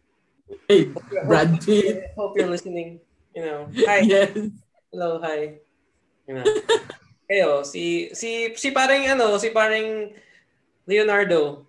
[0.69, 0.93] Hey,
[1.29, 2.13] Brad Pitt.
[2.17, 3.01] Hope you're listening.
[3.37, 4.01] You know, hi.
[4.05, 4.33] Yes.
[4.89, 5.61] Hello, hi.
[6.25, 6.47] You know.
[7.29, 10.09] Kayo, si si si parang ano, si parang
[10.89, 11.68] Leonardo.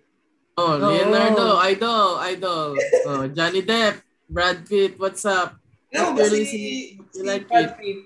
[0.60, 2.76] Oh, Leonardo, idol, idol.
[3.08, 5.56] Oh, Johnny Depp, Brad Pitt, what's up?
[5.88, 6.60] Ba Really, si,
[7.08, 8.04] si- like Brad Pitt?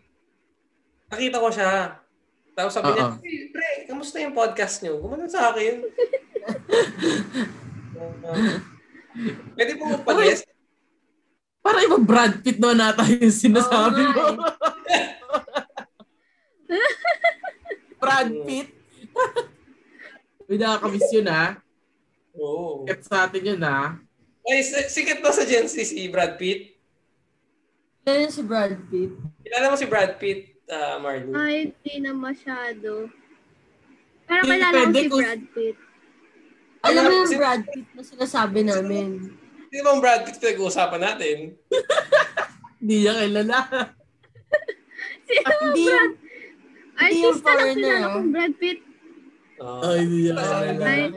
[1.10, 1.98] Nakita ko siya.
[2.54, 3.18] Tapos sabi niya, Oo.
[3.18, 5.02] hey, pre, kamusta yung podcast niyo?
[5.02, 5.82] Gumanon sa akin.
[7.94, 8.58] Uh,
[9.54, 10.44] Pwede po mag-guest.
[11.62, 14.44] Para iba Brad Pitt no nata yung sinasabi nga mo.
[18.02, 18.68] Brad Pitt?
[20.50, 21.63] Uy, nakakamiss yun ha.
[22.34, 22.82] Oo.
[22.84, 23.98] Ket sa atin yun ha.
[24.44, 26.76] Ay, si- sikat ba sa Gen Z si Brad Pitt?
[28.04, 29.16] Kaya si Brad Pitt.
[29.40, 31.32] Kilala mo si Brad Pitt, uh, Marlo?
[31.32, 33.08] Ay, hindi na masyado.
[34.24, 35.76] Pero kilala ko si kung- Brad Pitt.
[36.84, 39.32] Alam mo yung Si- Brad Pitt na sinasabi namin.
[39.64, 41.36] Hindi ba Brad Pitt pinag-uusapan natin?
[42.78, 43.58] Hindi niya kilala.
[45.24, 46.12] Sino Hindi yung,
[46.94, 48.12] Hindi yung Artista lang foreigner, kilala ah.
[48.12, 48.80] kong Brad Pitt.
[49.54, 51.08] Uh, Ay, hindi niya kilala.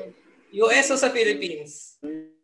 [0.63, 2.01] US o sa Philippines?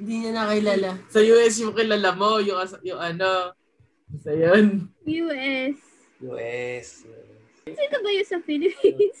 [0.00, 0.96] hindi niya nakilala.
[1.08, 3.52] Sa US yung kilala mo, yung, yung ano.
[4.12, 4.88] Isa yun.
[5.04, 5.78] US.
[6.24, 6.88] US.
[7.64, 9.20] Sino ba yun sa Philippines?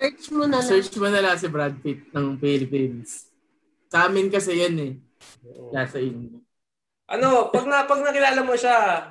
[0.00, 0.68] Search mo na lang.
[0.68, 3.28] Search mo na lang si Brad Pitt ng Philippines.
[3.92, 4.92] Sa amin kasi yan eh.
[5.44, 6.40] Wala sa inyo.
[7.10, 9.10] Ano, pag na pag nakilala mo siya,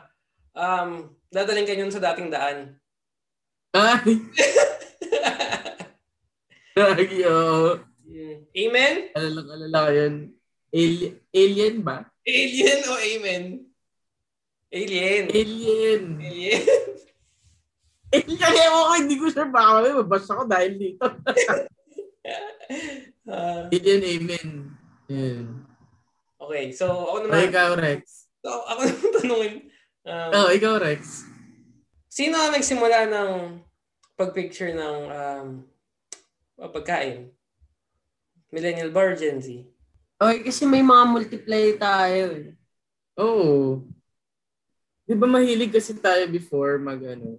[0.55, 2.78] um, dadaling ka yun sa dating daan.
[3.69, 4.17] Ay!
[6.73, 7.77] Lagi, oo.
[8.49, 8.95] Amen?
[9.13, 10.15] Alalang alala ko yun.
[10.69, 11.97] Alien, alien ba?
[12.25, 13.43] Alien o amen?
[14.69, 15.23] Alien.
[15.33, 16.03] Alien.
[16.17, 16.65] Alien.
[18.09, 21.05] Alien, ewan ko, hindi ko sure baka may mabasa ko dahil dito.
[23.29, 24.49] Ah, Alien, amen.
[25.05, 25.45] Yan.
[26.41, 27.45] okay, so ako naman.
[27.49, 28.25] ikaw, Rex.
[28.41, 29.53] So, ako naman tanungin.
[30.01, 31.29] Um, Oh, ikaw, Rex.
[32.09, 33.61] Sino ang nagsimula ng
[34.17, 35.47] pagpicture ng um,
[36.73, 37.29] pagkain?
[38.49, 39.61] Millennial ba or Gen Z?
[40.17, 42.49] Okay, kasi may mga multiply tayo eh.
[43.21, 43.37] Oo.
[43.45, 43.69] Oh.
[45.05, 47.37] Di ba mahilig kasi tayo before mag ano,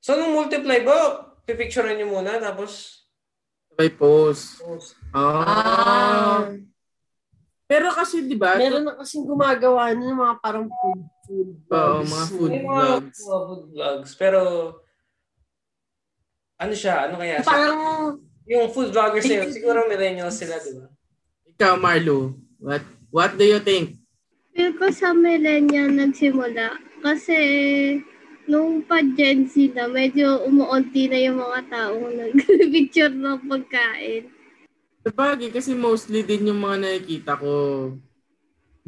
[0.00, 3.02] So, nung multiply ba, pipicturean niyo muna tapos
[3.68, 4.62] sabay post.
[4.62, 4.96] post.
[5.12, 6.54] Ah.
[7.68, 8.56] Pero kasi di ba?
[8.56, 12.08] Meron na kasing gumagawa ng mga parang food food Oo, vlogs.
[12.08, 13.18] mga food May mga vlogs.
[13.20, 14.10] mga food vlogs.
[14.16, 14.40] Pero,
[16.58, 16.94] ano siya?
[17.06, 17.46] Ano kaya siya?
[17.46, 17.78] Parang
[18.48, 20.88] Yung food vloggers yun, siguro millennials sila, di ba?
[21.52, 22.32] Ikaw, Marlo.
[22.58, 22.80] What
[23.12, 24.00] what do you think?
[24.56, 26.72] Feel ko sa millennial nagsimula.
[26.98, 27.36] Kasi
[28.48, 34.32] nung pa Gen Z na, medyo umuunti na yung mga taong nag-picture ng pagkain.
[35.04, 37.52] Sabagay, kasi mostly din yung mga nakikita ko,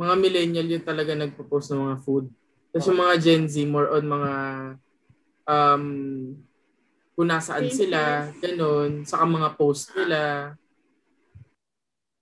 [0.00, 2.32] mga millennial yung talaga nagpo-post ng mga food.
[2.72, 4.32] Tapos yung mga Gen Z, more on mga
[5.44, 5.84] um,
[7.12, 10.54] kung nasaan sila, ganun, saka mga post nila.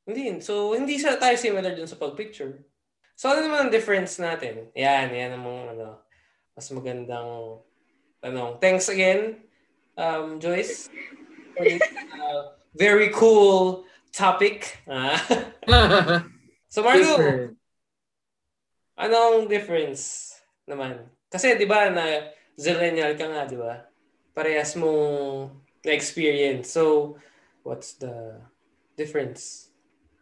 [0.09, 0.43] Hindi.
[0.43, 2.67] So, hindi sa tayo similar dun sa pag-picture.
[3.15, 4.73] So, ano naman ang difference natin?
[4.75, 5.89] Yan, yan ang mga, ano,
[6.57, 7.63] mas magandang
[8.19, 8.59] tanong.
[8.59, 9.39] Thanks again,
[9.95, 10.91] um, Joyce.
[11.55, 11.83] For this,
[12.19, 14.83] uh, very cool topic.
[14.89, 15.21] Ah.
[16.73, 17.58] so, Margo, Different.
[18.99, 20.35] Anong difference
[20.67, 21.07] naman?
[21.31, 23.87] Kasi, di ba, na zillennial ka nga, di ba?
[24.35, 25.55] Parehas mong
[25.87, 26.75] na-experience.
[26.75, 27.15] So,
[27.63, 28.43] what's the
[28.99, 29.71] difference?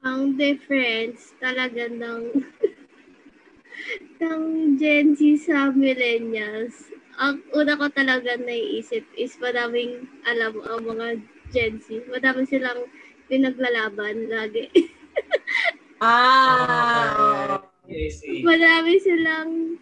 [0.04, 2.30] Ang difference talaga ng
[4.22, 4.42] ng
[4.78, 6.92] Gen Z sa millennials.
[7.16, 11.06] Ang una ko talaga naiisip is madaming alam ang mga
[11.50, 12.04] Gen Z.
[12.12, 12.86] Madami silang
[13.26, 14.68] pinaglalaban lagi.
[16.04, 18.42] ah I see.
[18.42, 19.78] Madami silang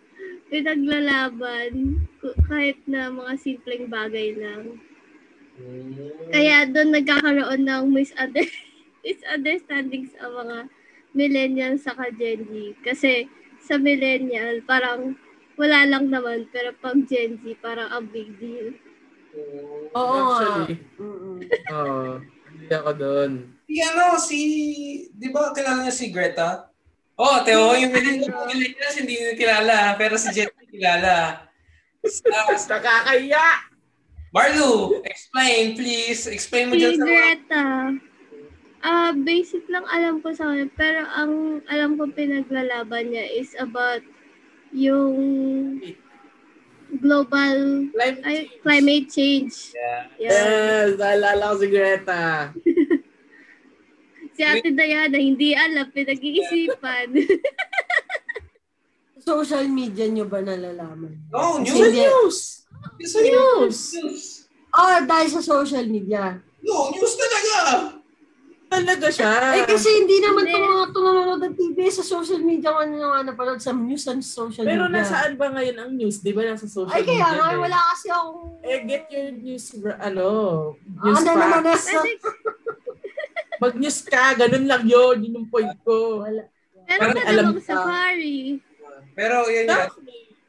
[0.52, 2.04] pinaglalaban
[2.48, 4.78] kahit na mga simpleng bagay lang.
[5.56, 6.30] Mm.
[6.34, 8.48] Kaya doon nagkakaroon ng misunder
[9.04, 10.58] misunderstandings ang mga
[11.14, 12.52] millennial sa Gen Z.
[12.82, 13.28] Kasi
[13.62, 15.16] sa millennial, parang
[15.56, 16.50] wala lang naman.
[16.50, 18.74] Pero pag Gen Z, parang a big deal.
[19.94, 20.20] Oo nga.
[20.20, 22.20] Actually, oo.
[22.54, 23.32] Hindi ako doon.
[23.66, 24.40] Si ano, si,
[25.10, 26.73] di ba kilala niya si Greta?
[27.14, 31.46] Oh, Teo, yung millennials, hindi nila kilala, pero si Jet kilala.
[32.02, 33.70] Uh, Nakakaya!
[34.34, 36.26] Marlo, explain, please.
[36.26, 37.06] Explain mo dyan sa mga...
[37.06, 37.66] Greta,
[38.84, 40.66] ah basic lang alam ko sa kanya.
[40.74, 44.02] Pero ang alam ko pinaglalaban niya is about
[44.74, 45.78] yung
[46.98, 48.60] global Climate ay, change.
[48.60, 49.54] climate change.
[49.70, 50.02] Yeah.
[50.18, 50.30] Yeah.
[50.34, 52.22] Yes, naalala ko si Greta.
[54.34, 57.14] Si Ate Diana, hindi alam, pinag-iisipan.
[59.16, 61.16] Social media nyo ba nalalaman?
[61.30, 61.72] Oh, news!
[61.72, 62.38] hindi- News!
[62.98, 63.14] News!
[63.16, 63.78] News!
[63.94, 64.24] News!
[64.68, 66.42] Oh, dahil sa social media.
[66.60, 67.56] No, news talaga.
[68.66, 69.54] Talaga siya.
[69.54, 70.52] Eh kasi hindi naman Hindi.
[70.52, 74.20] itong mga tumanonood ng TV sa social media kung ano nga napanood sa news and
[74.20, 74.98] social Pero media.
[74.98, 76.18] nasaan ba ngayon ang news?
[76.18, 77.38] Di ba nasa social Ay, kaya media?
[77.38, 77.58] nga, eh?
[77.62, 78.38] wala kasi akong...
[78.60, 80.26] Eh, get your news, bro- ano,
[80.92, 81.38] Ah, news ano facts.
[81.38, 81.90] naman nasa...
[83.62, 85.16] Mag-news ka, ganun lang yun.
[85.22, 86.22] Yun yung point ko.
[86.26, 86.48] Wala.
[86.84, 87.62] pero Parang alam ka.
[87.62, 88.58] safari.
[89.14, 89.88] Pero yun yun.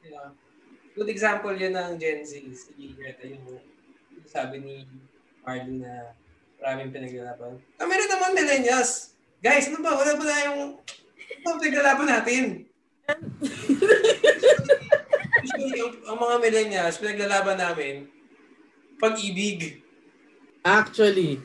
[0.06, 0.30] Yeah.
[0.96, 2.40] Good example yun ng Gen Z.
[2.56, 3.46] Si Greta, yung,
[4.16, 4.76] yung sabi ni
[5.46, 6.16] Marley na
[6.58, 7.62] maraming pinaglalaban.
[7.78, 9.14] Kami rin naman millennials.
[9.44, 9.94] Guys, ano ba?
[9.94, 10.62] Wala ba na yung
[11.46, 12.66] ano pinaglalaban natin?
[15.46, 18.10] Usually, ang, ang mga millennials, pinaglalaban namin,
[18.98, 19.86] pag-ibig.
[20.66, 21.38] Actually,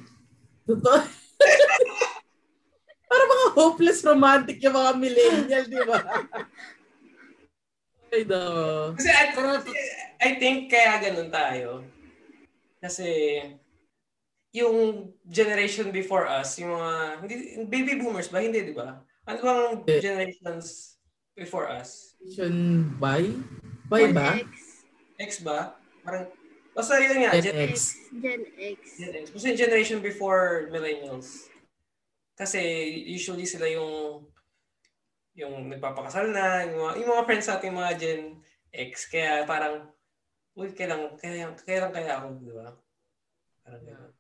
[0.65, 1.20] totoo.
[3.55, 5.99] Hopeless romantic yung mga millennial, di ba?
[8.11, 8.43] Ay, no.
[8.99, 9.27] Kasi I,
[10.19, 11.87] I think kaya ganun tayo.
[12.83, 13.39] Kasi
[14.51, 17.35] yung generation before us, yung mga hindi,
[17.71, 18.43] baby boomers ba?
[18.43, 18.99] Hindi, di ba?
[19.29, 19.95] Ano bang Hindi.
[20.03, 20.99] generations
[21.39, 22.19] before us?
[22.35, 23.31] Generation by?
[23.87, 24.43] By ba?
[24.43, 24.51] X.
[25.21, 25.79] X ba?
[26.03, 26.27] Parang,
[26.75, 27.75] basta yun nga, Gen Gen, X.
[28.11, 28.79] Gen X.
[28.99, 29.25] Gen X.
[29.39, 31.50] Yung generation before millennials.
[32.41, 32.57] Kasi
[33.05, 34.25] usually sila yung
[35.37, 38.23] yung nagpapakasal na, yung mga, yung mga friends natin mga Gen
[38.73, 39.13] X.
[39.13, 39.93] Kaya parang,
[40.57, 42.73] uy, kailan, kailan, kailan kaya ako, di ba?
[43.61, 44.13] Parang gano'n.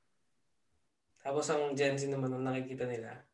[1.20, 3.24] Tapos ang Gen Z naman ang nakikita nila.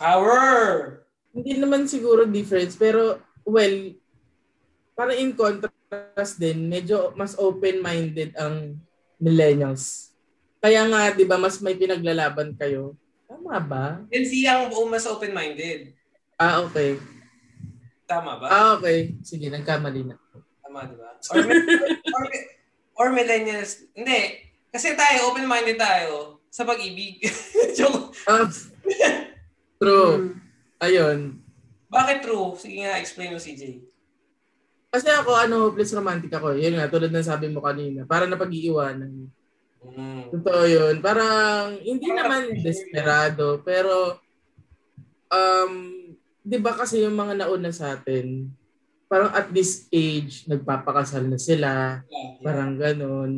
[0.00, 1.04] Power!
[1.36, 3.76] Hindi naman siguro difference, pero, well,
[4.96, 8.80] parang in contrast din, medyo mas open-minded ang
[9.20, 10.12] millennials.
[10.58, 12.98] Kaya nga, di ba, mas may pinaglalaban kayo.
[13.28, 13.86] Tama ba?
[14.08, 15.92] Gen Z ang mas open-minded.
[16.40, 16.96] Ah, okay.
[18.08, 18.46] Tama ba?
[18.48, 19.12] Ah, okay.
[19.20, 20.16] Sige, nagkamali na.
[20.64, 21.12] Tama, di ba?
[21.12, 21.44] Or,
[22.16, 22.24] or,
[22.96, 23.84] or millennials.
[23.92, 24.48] Hindi.
[24.72, 27.20] Kasi tayo, open-minded tayo sa pag-ibig.
[27.76, 28.16] Joke.
[28.24, 28.48] Ah,
[29.76, 30.12] true.
[30.16, 30.28] Hmm.
[30.80, 31.44] Ayun.
[31.92, 32.56] Bakit true?
[32.56, 33.84] Sige nga, explain mo, CJ.
[34.88, 36.56] Kasi ako, ano, hopeless romantic ako.
[36.56, 38.08] Yun nga, tulad ng sabi mo kanina.
[38.08, 39.28] Para na pag-iiwanan.
[39.84, 40.22] Mm.
[40.34, 40.94] Totoo yun.
[40.98, 44.18] Parang, hindi naman desperado, pero,
[45.30, 45.72] um,
[46.42, 48.50] di ba kasi yung mga nauna sa atin,
[49.08, 52.44] parang at this age, nagpapakasal na sila, Yeah, yeah.
[52.44, 53.32] parang ganun.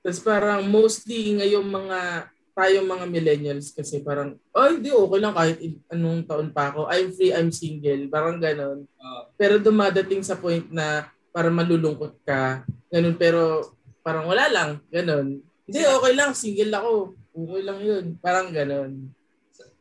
[0.00, 5.58] Tapos parang mostly ngayong mga, tayong mga millennials kasi parang, ay, di okay lang kahit
[5.88, 6.92] anong taon pa ako.
[6.92, 8.10] I'm free, I'm single.
[8.12, 8.84] Parang ganun.
[8.84, 9.20] Oo.
[9.40, 12.66] Pero dumadating sa point na parang malulungkot ka.
[12.90, 13.72] Ganun, pero
[14.04, 14.70] parang wala lang.
[14.92, 15.40] Ganun.
[15.70, 16.30] Hindi, okay lang.
[16.34, 16.92] Single ako.
[17.30, 18.04] Okay lang yun.
[18.18, 19.14] Parang ganun.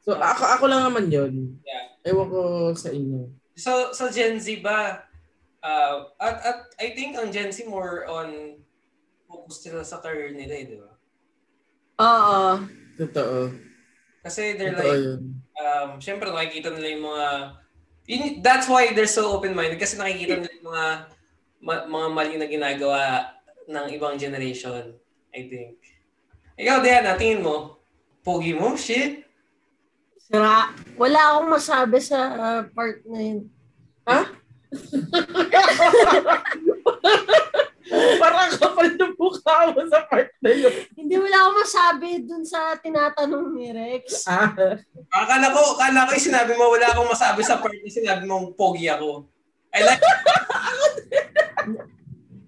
[0.06, 1.58] So, ako, ako lang naman yun.
[1.66, 2.14] Yeah.
[2.14, 2.42] Ewan ko
[2.78, 3.34] sa inyo.
[3.58, 5.02] So, so Gen Z ba,
[5.66, 8.62] uh, at, at I think ang Gen Z more on
[9.26, 10.94] focus sila sa career nila eh, di ba?
[12.00, 12.64] Oo.
[13.02, 13.50] Totoo.
[14.22, 15.22] Kasi they're Totoo like, yun.
[15.58, 17.28] um, syempre nakikita nila yung mga,
[18.10, 20.88] yun, that's why they're so open-minded kasi nakikita nila yung mga,
[21.66, 23.00] ma- mga mali na ginagawa
[23.70, 24.96] ng ibang generation,
[25.36, 25.79] I think.
[26.60, 27.80] Ikaw, Diana, tingin mo,
[28.20, 28.76] pogi mo?
[28.76, 29.24] Shit.
[30.20, 30.76] Sira.
[31.00, 33.48] Wala akong masabi sa uh, part na yun.
[38.22, 40.76] Parang kapal na mukha mo sa part na yun.
[41.00, 44.28] Hindi wala akong masabi dun sa tinatanong ni Rex.
[44.28, 44.52] Ah,
[45.16, 48.52] Akala ko, akala ko yung sinabi mo, wala akong masabi sa part na sinabi mong
[48.60, 49.32] pogi ako.
[49.72, 50.04] I like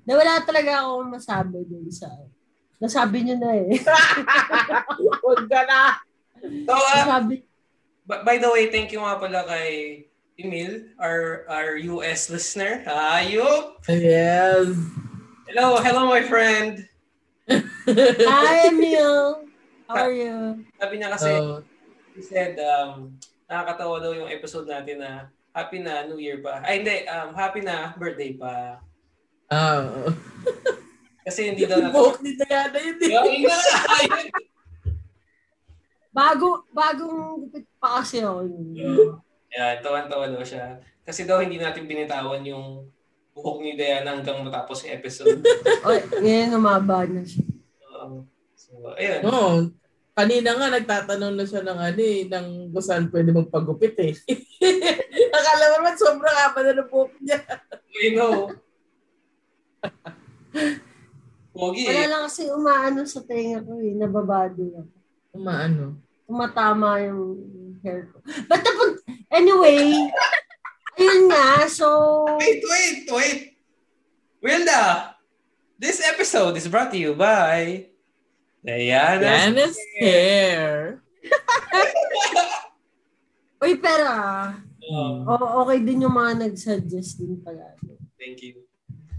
[0.06, 2.12] Na wala talaga akong masabi dun sa...
[2.82, 3.78] Nasabi niyo na eh.
[5.22, 6.02] huwag ka na.
[6.66, 7.46] So, uh, Nasabi,
[8.02, 10.02] By, by the way, thank you nga pala kay
[10.34, 12.82] Emil, our our US listener.
[12.90, 13.78] Ayop!
[13.86, 14.74] Yes.
[15.46, 16.82] Hello, hello my friend.
[17.46, 19.46] Hi, Emil.
[19.86, 20.66] How are you?
[20.82, 21.62] Sabi niya kasi, So,
[22.18, 23.14] he said, um,
[23.46, 26.66] nakakatawa daw yung episode natin na happy na New Year pa.
[26.66, 28.82] Ay, hindi, um, happy na birthday pa.
[29.54, 30.10] ah,
[31.22, 31.94] Kasi hindi daw natin.
[31.98, 32.98] buhok ni Diana yun.
[32.98, 33.10] eh.
[33.46, 33.58] Na!
[34.00, 34.26] Ayun!
[36.12, 38.52] Bago, bagong gupit pa kasi yun.
[39.48, 40.80] Yeah, tawan-tawa daw siya.
[41.02, 42.88] Kasi daw hindi natin binitawan yung
[43.32, 45.40] buhok ni Diana hanggang matapos yung episode.
[45.88, 47.48] Oy, ngayon umaba na siya.
[47.96, 49.22] Um, so, ayun.
[49.24, 49.52] Oo.
[50.12, 54.12] Kanina nga nagtatanong na siya ng ano eh, ng kung saan pwede magpagupit eh.
[55.40, 57.40] Akala mo naman sobrang haba na ng buhok niya.
[58.04, 58.36] You know.
[61.52, 62.08] Pogi Wala eh.
[62.08, 63.92] lang kasi umaano sa tenga ko eh.
[63.94, 64.92] Nababado ako.
[65.36, 66.00] Umaano?
[66.24, 67.24] Tumatama yung
[67.84, 68.24] hair ko.
[68.48, 68.72] But the,
[69.30, 69.92] anyway,
[70.98, 71.88] ayun nga, so,
[72.40, 73.40] Wait, wait, wait.
[74.40, 75.16] Wilda,
[75.76, 77.90] This episode is brought to you by
[78.62, 79.50] Diana.
[79.50, 81.02] Janice hair.
[83.58, 87.74] Uy, pero ah, Oh, o- okay din yung mga nag-suggest din pala.
[88.18, 88.62] thank you.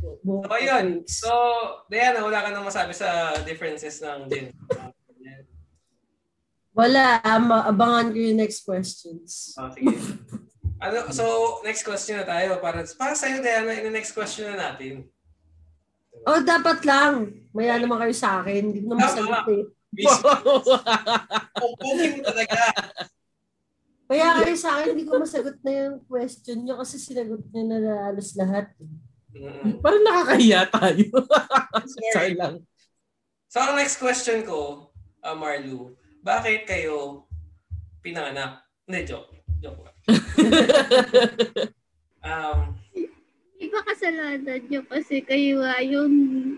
[0.03, 0.87] Bu- So, yun.
[1.07, 1.31] So,
[1.87, 4.47] Diana, wala ka nang masabi sa differences ng Gen
[6.73, 7.21] Wala,
[7.69, 9.53] abangan ko yung next questions.
[9.61, 9.93] Oh, sige.
[10.81, 11.25] Ano, so,
[11.63, 12.59] next question na tayo.
[12.65, 15.05] Para, para sa'yo, Diana, in next question na natin.
[16.25, 17.45] Oh, dapat lang.
[17.53, 18.73] Maya naman kayo sa akin.
[18.73, 19.63] Hindi ko naman sagot eh.
[21.61, 22.61] Pupukin mo talaga.
[24.09, 27.79] Kaya kayo sa akin, hindi ko masagot na yung question nyo kasi sinagot nyo na
[28.09, 28.73] halos lahat.
[29.33, 29.81] Mm.
[29.81, 31.09] Parang nakakahiya tayo.
[31.89, 32.13] Sorry.
[32.17, 32.61] Sorry lang.
[33.49, 34.91] So, ang next question ko,
[35.25, 37.25] uh, Marlu, bakit kayo
[38.01, 38.65] pinanganak?
[38.85, 39.33] Hindi, joke.
[39.61, 39.97] Joke lang.
[42.29, 42.59] um,
[43.63, 46.13] Iba kasalanan nyo kasi kayo nga yung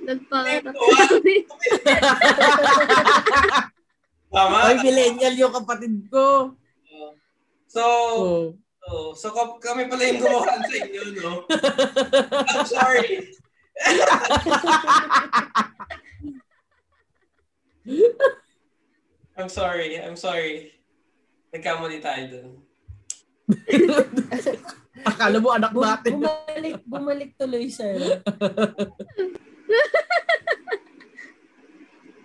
[0.09, 0.73] nagpangarap.
[4.35, 4.57] tama?
[4.73, 6.57] Ay, millennial yung kapatid ko.
[7.69, 8.57] So, Oh.
[8.91, 11.35] Oh, so ka- kami pala yung gumawa sa inyo, no?
[12.55, 13.09] I'm sorry.
[19.35, 19.91] I'm sorry.
[20.01, 20.73] I'm sorry.
[21.55, 22.49] Nagkamali tayo dun.
[25.11, 26.17] Akala mo anak natin.
[26.17, 28.23] bumalik, bumalik tuloy sir.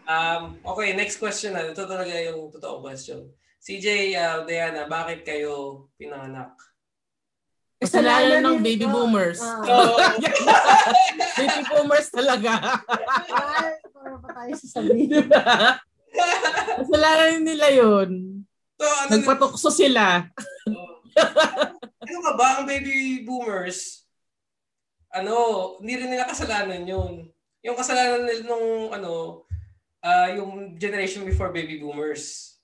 [0.10, 1.70] Um, okay, next question na.
[1.70, 3.30] Ito talaga yung totoong question.
[3.60, 6.56] CJ, uh, Diana, bakit kayo pinanganak?
[7.80, 8.92] Kasalanan ng baby ko.
[8.92, 9.40] boomers.
[9.40, 9.64] Ah.
[9.64, 9.74] So,
[11.40, 12.84] Baby boomers talaga.
[13.32, 15.28] Ay, para pa tayo sasabihin.
[16.84, 18.44] Kasalanan nila yun.
[18.76, 20.28] so ano, Nagpatukso sila.
[22.00, 24.04] ano ka ba ang baby boomers?
[25.16, 25.36] Ano,
[25.80, 27.32] hindi rin nila kasalanan yun.
[27.64, 29.44] Yung kasalanan nila nung ano,
[30.04, 32.59] ah yung generation before baby boomers.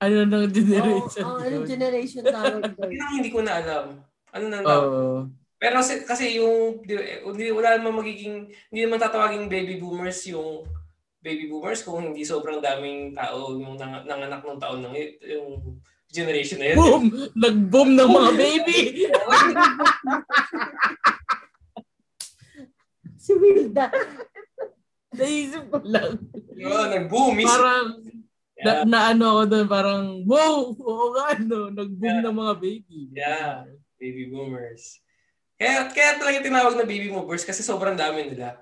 [0.00, 1.68] Ano nang Oh, generation oh, anong yun?
[1.68, 2.88] generation tawag doon?
[2.88, 3.84] Yun ang hindi ko na alam.
[4.32, 4.88] Ano nang tawag?
[4.88, 5.28] Oo.
[5.60, 10.64] Pero kasi, kasi yung, di, hindi, wala naman magiging, hindi naman tatawaging baby boomers yung
[11.20, 15.76] baby boomers kung hindi sobrang daming tao yung nang, nanganak ng taon ng yung
[16.08, 16.76] generation na yun.
[16.80, 17.04] Boom!
[17.36, 18.78] Nag-boom ng mga baby!
[23.20, 23.92] Si Wilda.
[25.12, 26.16] Naisip ko lang.
[26.56, 26.88] Diba?
[26.88, 27.36] Nag-boom.
[27.44, 28.00] Parang,
[28.60, 28.84] yeah.
[28.84, 30.56] na, na ano ako doon, parang, wow!
[30.76, 31.72] Oo nga, no?
[31.72, 32.24] Nag-boom Yeah.
[32.28, 32.98] ng mga baby.
[33.16, 33.52] Yeah.
[33.96, 35.00] baby boomers.
[35.60, 38.60] Kaya, kaya talaga tinawag na baby boomers kasi sobrang dami nila.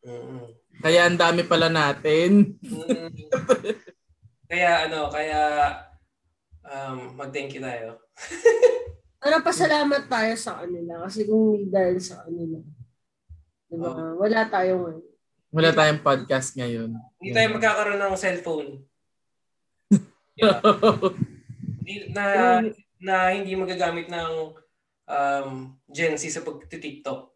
[0.00, 0.56] Mm.
[0.80, 2.56] Kaya ang dami pala natin.
[2.64, 3.12] Mm.
[4.48, 5.40] kaya ano, kaya
[6.64, 8.00] um, mag-thank you tayo.
[9.18, 12.62] Ano, pasalamat tayo sa kanila kasi kung hindi dahil sa kanila.
[13.66, 14.14] Diba?
[14.14, 15.02] Wala tayong
[15.48, 16.92] Wala tayong podcast ngayon.
[17.16, 18.70] Hindi tayo magkakaroon ng cellphone.
[20.38, 20.62] Yeah.
[21.82, 22.62] Hindi- na,
[23.02, 24.54] na hindi magagamit ng
[25.10, 25.48] um,
[25.90, 27.34] Gen Z sa pag-TikTok.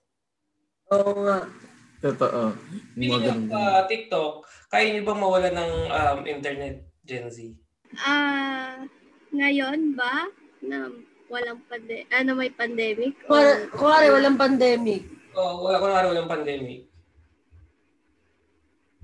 [0.95, 1.51] Oo nga.
[1.99, 2.55] Totoo.
[2.55, 3.51] Of ganun.
[3.51, 7.59] uh, TikTok, kaya niyo bang mawala ng um, internet, Gen Z?
[7.99, 8.87] Ah,
[9.35, 10.31] ngayon ba
[10.63, 10.87] na
[11.27, 13.19] walang pande ano may pandemic?
[13.27, 15.11] O- Kuwari, walang pandemic.
[15.35, 16.92] Oh, wala ko na walang pandemic.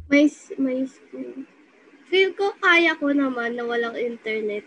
[0.09, 0.24] May,
[0.56, 1.44] may school.
[2.09, 4.64] Feel ko kaya ko naman na walang internet.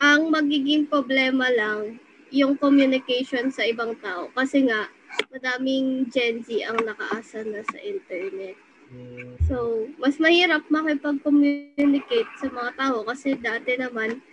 [0.00, 2.00] Ang magiging problema lang,
[2.32, 4.32] yung communication sa ibang tao.
[4.32, 4.88] Kasi nga,
[5.28, 8.56] madaming Gen Z ang nakaasa na sa internet.
[9.44, 14.24] So, mas mahirap makipag-communicate sa mga tao kasi dati naman,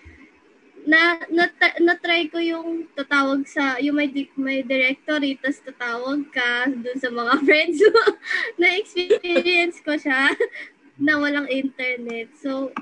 [0.89, 1.45] na, na,
[1.77, 7.33] na-try ko yung tatawag sa, yung may, may directory, tapos tatawag ka dun sa mga
[7.45, 8.03] friends mo.
[8.57, 10.33] Na-experience ko siya
[11.05, 12.33] na walang internet.
[12.41, 12.73] So,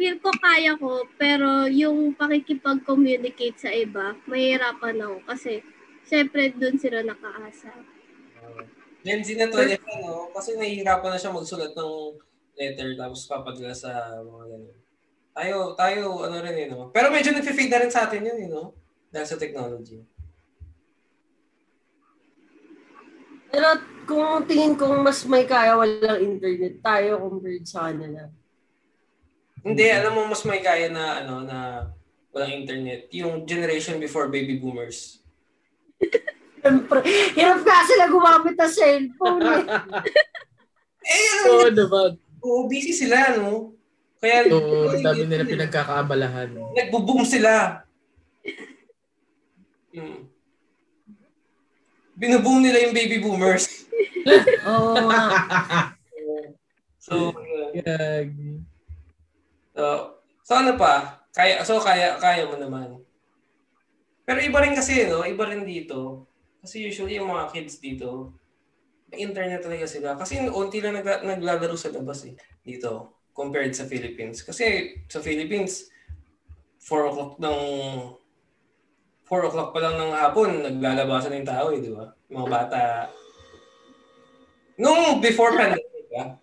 [0.00, 5.60] feel ko kaya ko, pero yung pakikipag-communicate sa iba, mahirapan ako kasi
[6.08, 7.68] syempre dun sila nakaasa.
[9.04, 11.92] Gen Z na to, ano, kasi nahihirapan na siya magsulat ng
[12.56, 13.92] letter tapos papadala sa
[14.24, 14.85] mga ganun.
[15.36, 16.88] Tayo, tayo, ano rin yun, no?
[16.88, 18.72] Pero medyo nag-fade na rin sa atin yun, you know?
[19.12, 20.00] Dahil sa technology.
[23.52, 23.68] Pero
[24.08, 28.32] kung tingin kong mas may kaya walang internet tayo compared sa kanila.
[29.60, 31.84] Hindi, alam mo, mas may kaya na, ano, na
[32.32, 33.12] walang internet.
[33.12, 35.20] Yung generation before baby boomers.
[36.64, 37.04] Siyempre,
[37.36, 39.64] hirap nga sila gumamit ng cellphone eh.
[41.06, 42.10] Eh, ano, Oo naman.
[42.42, 43.75] Oo, busy sila, no?
[44.26, 46.50] Kaya, ang dami nila pinagkakaabalahan.
[46.74, 47.78] nagbo-boom sila.
[49.94, 50.26] Hmm.
[52.18, 53.86] Binuboom nila yung baby boomers.
[54.66, 55.22] Oo nga.
[56.98, 57.30] So.
[57.70, 58.66] Gagi.
[59.78, 59.84] So,
[60.42, 61.22] so ano pa?
[61.30, 62.98] Kaya, so kaya, kaya mo naman.
[64.26, 65.22] Pero iba rin kasi, no?
[65.22, 66.26] Iba rin dito.
[66.66, 68.34] Kasi usually yung mga kids dito,
[69.14, 70.18] internet talaga sila.
[70.18, 72.34] Kasi unti lang nagla- naglalaro sa labas eh.
[72.66, 73.15] Dito.
[73.36, 74.40] Compared sa Philippines.
[74.40, 75.92] Kasi sa Philippines,
[76.80, 77.60] 4 o'clock ng
[79.26, 82.14] 4 o'clock pa lang ng hapon, naglalabasan na yung tao eh, di ba?
[82.30, 82.80] Mga bata.
[84.78, 86.38] Nung before pandemic, ah,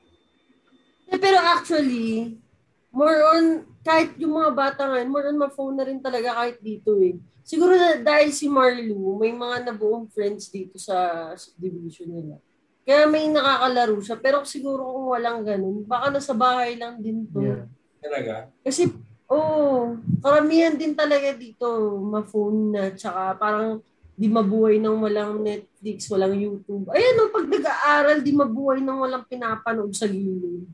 [1.14, 2.42] Eh, pero actually,
[2.90, 6.98] more on, kahit yung mga bata ngayon, more on ma-phone na rin talaga kahit dito
[7.00, 7.16] eh.
[7.46, 12.36] Siguro dahil si Marlu, may mga nabuong friends dito sa subdivision nila.
[12.84, 14.20] Kaya may nakakalaro siya.
[14.20, 17.40] Pero siguro kung walang ganun, baka nasa bahay lang din to.
[17.40, 17.66] Yeah.
[18.04, 18.52] talaga.
[18.60, 18.92] Kasi,
[19.32, 23.80] oh, karamihan din talaga dito, ma-phone na, tsaka parang
[24.14, 26.86] di mabuhay ng walang Netflix, walang YouTube.
[26.94, 30.68] Ayan o, pag nag-aaral, di mabuhay ng walang pinapanood sa gilid.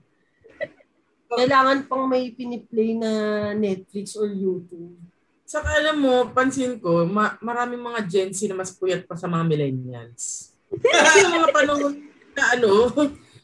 [1.30, 3.12] Kailangan pang may piniplay na
[3.56, 4.98] Netflix or YouTube.
[5.46, 9.26] Saka alam mo, pansin ko, ma- maraming mga Gen Z na mas puyat pa sa
[9.26, 10.54] mga millennials.
[10.78, 11.94] Kasi yung mga panahon
[12.38, 12.70] na ano,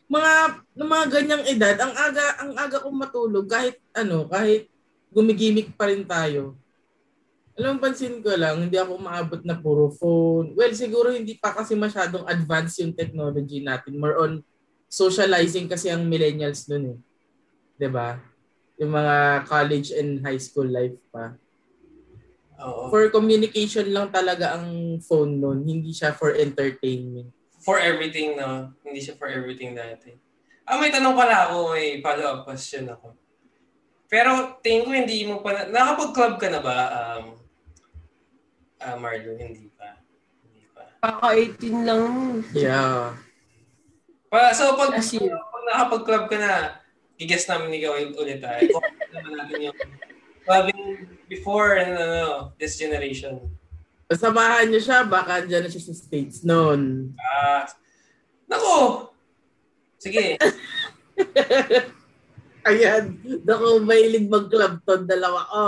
[0.05, 0.33] mga
[0.77, 4.69] ng mga ganyang edad, ang aga ang aga kong matulog kahit ano, kahit
[5.09, 6.53] gumigimik pa rin tayo.
[7.55, 10.51] Alam pansin ko lang, hindi ako maabot na puro phone.
[10.59, 13.95] Well, siguro hindi pa kasi masyadong advanced yung technology natin.
[13.95, 14.43] More on
[14.91, 16.97] socializing kasi ang millennials nun eh.
[17.79, 18.19] 'Di ba?
[18.75, 21.39] Yung mga college and high school life pa.
[22.63, 22.87] Oo.
[22.87, 27.31] For communication lang talaga ang phone nun, hindi siya for entertainment.
[27.65, 28.69] for everything, no?
[28.85, 30.13] Hindi siya for everything dati.
[30.69, 33.17] Ah, may tanong pala ako, may follow-up question ako.
[34.05, 37.25] Pero tingin ko hindi mo pa, na- nakapag-club ka na ba, um,
[38.85, 39.33] ah, Marlo?
[39.33, 39.97] Hindi pa.
[40.45, 40.93] Hindi pa.
[41.01, 42.05] Kaka-18 lang.
[42.53, 43.17] Yeah.
[44.29, 46.53] Pa, so, pag, As pag nakapag-club ka na,
[47.17, 48.61] i-guess namin ikaw ulit ah.
[48.61, 49.77] I-comment naman natin yung
[50.45, 53.41] clubbing before and ano, this generation.
[54.05, 57.13] Samahan niyo siya, baka andyan na siya sa States noon.
[57.17, 57.65] Ah,
[58.45, 59.09] nako!
[59.97, 60.37] Sige.
[62.69, 65.65] Ayan, dako mahilig mag-club ton dalawa ko.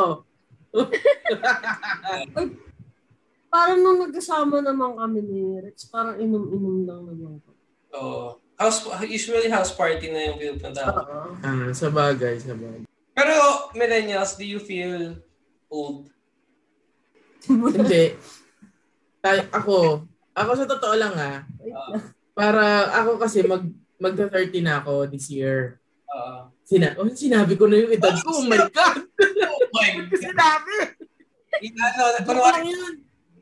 [3.49, 7.49] Parang nung nagkasama naman kami ni Rex, parang inom-inom lang naman ko.
[7.97, 8.27] Oo.
[8.57, 11.01] House, usually house party na yung pinupunta ko.
[11.05, 11.29] Oo.
[11.41, 12.85] Ah, sa bagay, sa bagay.
[13.17, 13.33] Pero
[13.73, 15.17] millennials, do you feel
[15.71, 16.09] old?
[17.47, 18.15] Hindi.
[19.23, 22.01] Tay- ako, ako sa totoo lang ah, lang.
[22.37, 23.65] para ako kasi mag
[23.97, 25.81] magta-30 na ako this year.
[26.13, 26.53] Oo.
[26.67, 28.29] Sina oh, sinabi ko na yung edad ko.
[28.29, 28.99] Oh my God!
[29.49, 30.21] oh my God.
[30.21, 30.75] sinabi!
[31.57, 32.69] Ano, kunwari,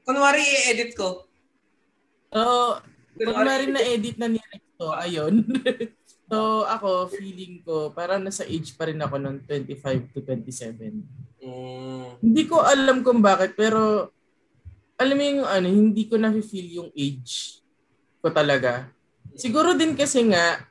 [0.08, 1.28] kunwari i-edit ko.
[2.36, 2.80] Oo,
[3.16, 5.40] pag Kunwari, na-edit na ni Recto, ayun.
[6.26, 11.02] So, ako, feeling ko, parang nasa age pa rin ako ng 25 to 27.
[11.46, 14.10] Mm, Hindi ko alam kung bakit, pero
[14.96, 17.62] alam mo yung ano, hindi ko na-feel yung age
[18.24, 18.90] ko talaga.
[19.36, 20.64] Siguro din kasi nga,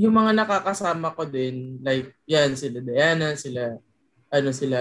[0.00, 3.76] yung mga nakakasama ko din, like, yan, sila Diana, sila,
[4.30, 4.78] ano sila,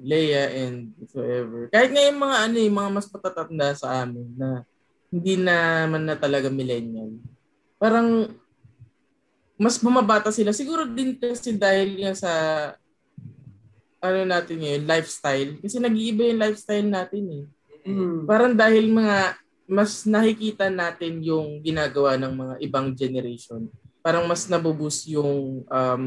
[0.00, 1.68] Leia, and whoever.
[1.68, 4.64] Kahit nga yung mga ano, yung mga mas patatanda sa amin na
[5.12, 7.12] hindi naman na talaga millennial.
[7.76, 8.32] Parang,
[9.58, 10.54] mas bumabata sila.
[10.54, 12.32] Siguro din kasi dahil nga sa
[13.98, 15.58] ano natin ngayon, lifestyle.
[15.58, 17.44] Kasi nag-iiba yung lifestyle natin eh.
[17.82, 18.24] Mm.
[18.30, 19.34] Parang dahil mga
[19.68, 23.68] mas nakikita natin yung ginagawa ng mga ibang generation.
[24.00, 26.02] Parang mas nabuboost yung um,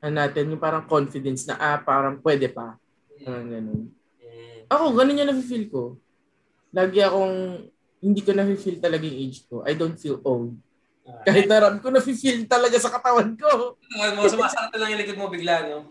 [0.00, 2.74] ano natin, yung parang confidence na ah, parang pwede pa.
[3.20, 3.92] Parang ganun.
[4.66, 6.00] Ako, ganun yung nafe-feel ko.
[6.72, 7.68] Lagi akong,
[8.00, 9.60] hindi ko nafe-feel talaga yung age ko.
[9.66, 10.56] I don't feel old.
[11.10, 11.22] Ah.
[11.26, 13.74] Kahit naram ko nafe-feel talaga sa katawan ko.
[13.98, 15.90] Ano mo, sumasakit lang yung likod mo bigla, no?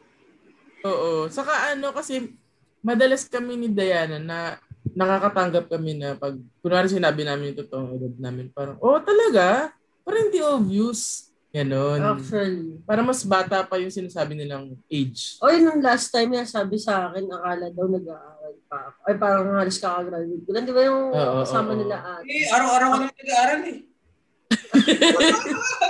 [0.87, 1.27] Oo.
[1.27, 2.31] Saka ano kasi
[2.79, 4.55] madalas kami ni Diana na
[4.95, 10.31] nakakatanggap kami na pag kunwari sinabi namin yung totoong edad namin parang oh talaga parang
[10.31, 12.79] hindi obvious ganon Actually.
[12.87, 16.77] para mas bata pa yung sinasabi nilang age O yun nung last time niya sabi
[16.77, 18.97] sa akin, akala daw nag-aaral pa ako.
[19.09, 20.65] Ay parang halos kakagraduate ko lang.
[20.69, 22.09] Di ba yung Oo, kasama oo, nila oo.
[22.21, 22.29] ate?
[22.29, 23.77] Eh, araw-araw ka naman nag-aaral eh.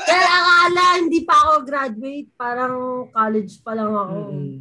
[0.02, 2.30] Kaya akala hindi pa ako graduate.
[2.34, 2.76] Parang
[3.10, 4.18] college pa lang ako.
[4.30, 4.58] Mm.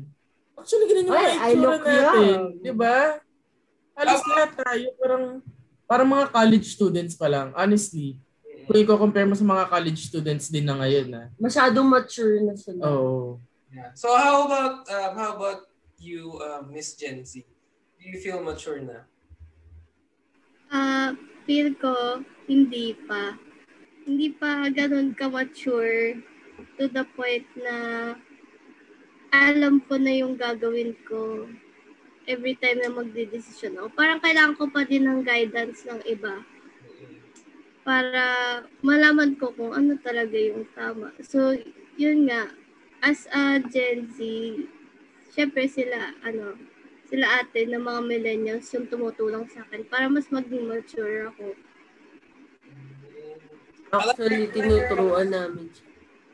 [0.58, 2.46] actually ganun yung Ay, itsura look natin young.
[2.58, 2.94] di ba
[3.94, 5.24] halos lahat tayo parang
[5.86, 8.18] parang mga college students pa lang honestly
[8.66, 12.82] kung i-compare mo sa mga college students din na ngayon na Masyadong mature na sila.
[12.84, 13.38] oo
[13.68, 13.92] Yeah.
[13.94, 15.68] So how about um, how about
[16.00, 17.44] you, uh, Miss Gen Z?
[17.94, 19.04] Do you feel mature na?
[20.68, 21.12] Ah,
[21.44, 23.36] feel ko, hindi pa.
[24.08, 26.16] Hindi pa ganun ka-mature
[26.80, 27.76] to the point na
[29.28, 31.44] alam ko na yung gagawin ko
[32.24, 33.92] every time na magde-decision ako.
[33.92, 36.40] Parang kailangan ko pa din ng guidance ng iba
[37.84, 38.24] para
[38.80, 41.12] malaman ko kung ano talaga yung tama.
[41.20, 41.56] So,
[42.00, 42.48] yun nga,
[43.04, 44.20] as a Gen Z,
[45.36, 46.56] syempre sila, ano,
[47.08, 51.56] sila ate ng mga millennials yung tumutulong sa akin para mas maging mature ako.
[53.92, 55.86] Actually, tinuturuan namin siya.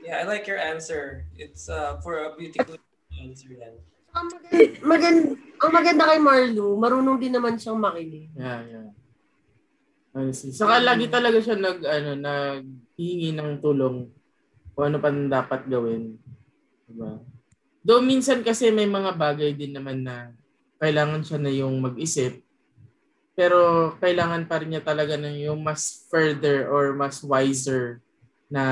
[0.04, 1.24] Yeah, I like your answer.
[1.40, 2.76] It's uh, for a beautiful
[3.16, 3.80] answer yan.
[4.14, 5.22] Ang maganda, maganda,
[5.58, 8.28] ang maganda kay Marlo, marunong din naman siyang makinig.
[8.36, 8.88] Yeah, yeah.
[10.14, 10.52] Honestly.
[10.54, 14.12] Saka lagi talaga siya nag, ano, naghihingi ng tulong
[14.76, 16.20] kung ano pa dapat gawin.
[16.86, 17.18] Diba?
[17.80, 20.30] Though minsan kasi may mga bagay din naman na
[20.78, 22.43] kailangan siya na yung mag-isip.
[23.34, 27.98] Pero kailangan pa rin niya talaga ng yung mas further or mas wiser
[28.46, 28.64] na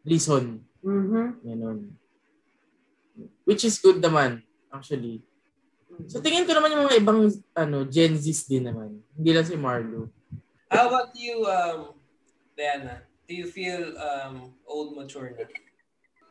[0.00, 0.64] reason.
[0.80, 1.44] Mhm.
[1.44, 1.78] Ganun.
[3.44, 4.40] Which is good naman,
[4.72, 5.20] actually.
[6.08, 7.20] So tingin ko naman yung mga ibang
[7.56, 9.00] ano Gen Zs din naman.
[9.16, 10.12] Hindi lang si Marlo.
[10.68, 11.96] How about you, um,
[12.52, 13.06] Diana?
[13.26, 15.46] Do you feel um, old, mature na?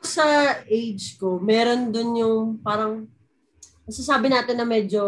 [0.05, 0.23] Sa
[0.69, 3.09] age ko, meron dun yung parang,
[3.87, 5.03] masasabi natin na medyo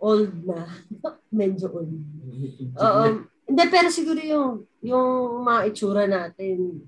[0.00, 0.66] old na.
[1.40, 1.92] medyo old.
[2.84, 3.04] Oo.
[3.46, 6.82] Hindi, pero siguro yung, yung mga itsura natin,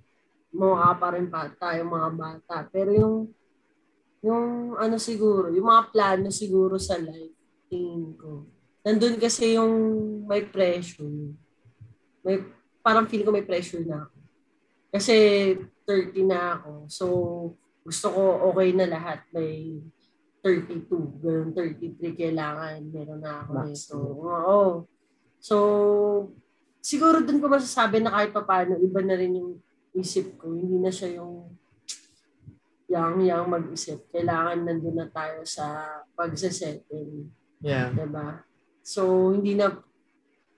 [0.51, 2.57] mukha pa rin pa tayo mga bata.
[2.67, 3.17] Pero yung,
[4.25, 7.37] yung ano siguro, yung mga plano siguro sa life,
[7.71, 8.49] tingin ko.
[8.83, 9.75] Nandun kasi yung
[10.27, 11.31] may pressure.
[12.27, 12.43] May,
[12.83, 14.17] parang feel ko may pressure na ako.
[14.89, 15.15] Kasi
[15.87, 16.71] 30 na ako.
[16.89, 17.05] So,
[17.85, 19.23] gusto ko okay na lahat.
[19.31, 19.79] May
[20.43, 22.79] 32, ganun 33 kailangan.
[22.89, 23.67] Meron na ako Max.
[23.67, 23.99] nito.
[24.23, 24.61] Oo.
[25.39, 25.57] So,
[26.79, 29.59] siguro dun ko masasabi na kahit pa paano, iba na rin yung
[29.95, 30.55] isip ko.
[30.55, 31.59] Hindi na siya yung
[32.89, 34.09] yang yang mag-isip.
[34.09, 37.29] Kailangan nandun na tayo sa pagsasettle.
[37.61, 37.93] Yeah.
[37.93, 38.43] Diba?
[38.81, 39.77] So, hindi na...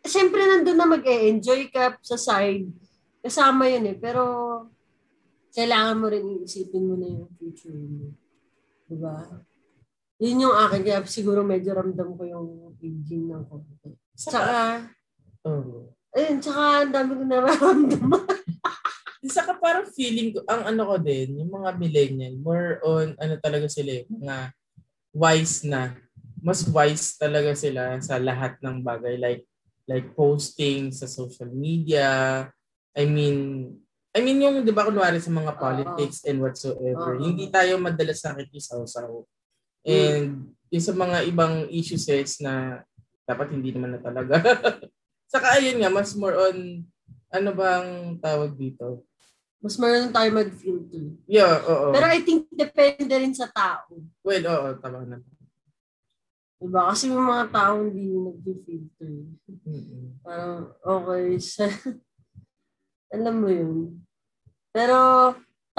[0.07, 2.71] Siyempre, nandun na mag-e-enjoy ka sa side.
[3.19, 3.97] Kasama yun eh.
[3.99, 4.23] Pero,
[5.51, 8.15] kailangan mo rin iisipin mo na yung future mo.
[8.87, 9.43] Diba?
[10.21, 10.81] Yun yung akin.
[10.85, 13.97] Kaya siguro medyo ramdam ko yung aging ng konti.
[14.13, 14.85] Tsaka,
[15.41, 15.89] Oh.
[16.13, 18.29] ayun, tsaka ang dami ko nararamdaman.
[19.37, 23.65] Saka parang feeling ko, ang ano ko din, yung mga millennial, more on, ano talaga
[23.73, 24.37] sila, eh, mga
[25.17, 25.97] wise na.
[26.45, 29.17] Mas wise talaga sila sa lahat ng bagay.
[29.17, 29.45] Like,
[29.89, 32.45] like posting sa social media.
[32.93, 33.73] I mean,
[34.13, 37.25] I mean yung, di ba, kunwari sa mga politics and whatsoever, Oo.
[37.25, 39.09] hindi tayo madalas nakikisaw-saw.
[39.85, 42.07] And yung sa mga ibang issues
[42.41, 42.85] na
[43.27, 44.39] dapat hindi naman na talaga.
[45.33, 46.83] Saka ayun nga, mas more on,
[47.31, 49.07] ano bang tawag dito?
[49.61, 51.15] Mas meron tayo mag-filter.
[51.29, 51.93] Yeah, oo.
[51.93, 53.93] Pero I think depende rin sa tao.
[54.25, 55.19] well, oo, tama na.
[56.61, 56.93] Diba?
[56.93, 59.15] Kasi yung mga tao hindi nag-filter.
[59.47, 60.21] Mm-mm.
[60.25, 61.69] Parang okay sa...
[63.15, 63.79] alam mo yun.
[64.71, 64.97] Pero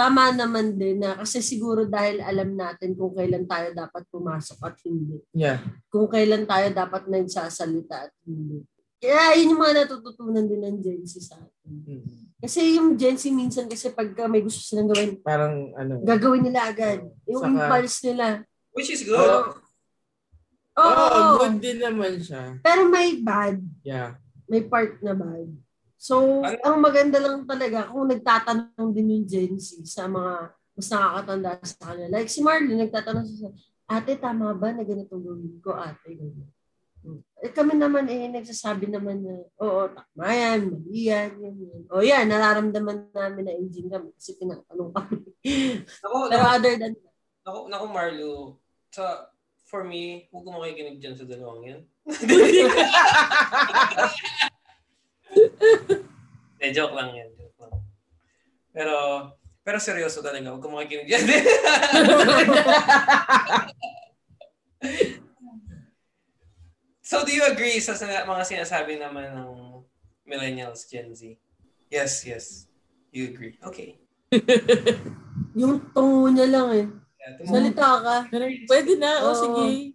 [0.01, 4.75] tama naman din na kasi siguro dahil alam natin kung kailan tayo dapat pumasok at
[4.81, 5.21] hindi.
[5.29, 5.61] Yeah.
[5.93, 8.65] Kung kailan tayo dapat nagsasalita at hindi.
[8.97, 11.73] Kaya yun yung mga natututunan din ng Gen Z sa atin.
[11.85, 12.05] Mm.
[12.41, 16.01] Kasi yung Gen Z minsan kasi pagka may gusto silang gawin, Parang ano.
[16.01, 17.05] gagawin nila agad.
[17.29, 18.25] Yung Saka- impulse nila.
[18.73, 19.21] Which is good.
[19.21, 19.53] Oo,
[20.81, 21.05] Oo.
[21.13, 22.57] oh, good din naman siya.
[22.65, 23.61] Pero may bad.
[23.85, 24.17] Yeah.
[24.49, 25.45] may part na bad.
[26.01, 26.57] So, Ano?
[26.65, 31.93] ang maganda lang talaga kung nagtatanong din yung Gen Z sa mga mas nakakatanda sa
[31.93, 32.17] kanila.
[32.17, 33.49] Like si Marlon, nagtatanong siya,
[33.85, 36.17] ate, tama ba na ganito gawin ko, ate?
[36.17, 36.49] Ganyan.
[37.41, 41.81] Eh, kami naman eh, nagsasabi naman na, oo, tama yan, mali yan, yan, yan.
[41.93, 45.17] O yan, nararamdaman namin na engine kami kasi tinatanong kami.
[46.01, 46.93] Ako, Pero naku, other than
[47.45, 48.31] naku, naku, Marlo,
[48.89, 49.29] sa,
[49.69, 51.81] for me, huwag ko makikinig dyan sa dalawang yan.
[56.61, 57.29] Eh, joke lang yan.
[57.33, 57.73] Joke lang.
[58.69, 58.95] Pero,
[59.65, 61.25] pero seryoso talaga, huwag ko makikinig dyan.
[67.01, 69.81] so, do you agree sa sina- mga sinasabi naman ng
[70.25, 71.33] millennials, Gen Z?
[71.89, 72.45] Yes, yes.
[73.11, 73.57] You agree.
[73.59, 73.99] Okay.
[75.59, 76.87] yung tungo niya lang eh.
[77.21, 78.17] Yeah, Salita ka.
[78.65, 79.37] Pwede na, o Oo.
[79.37, 79.93] sige.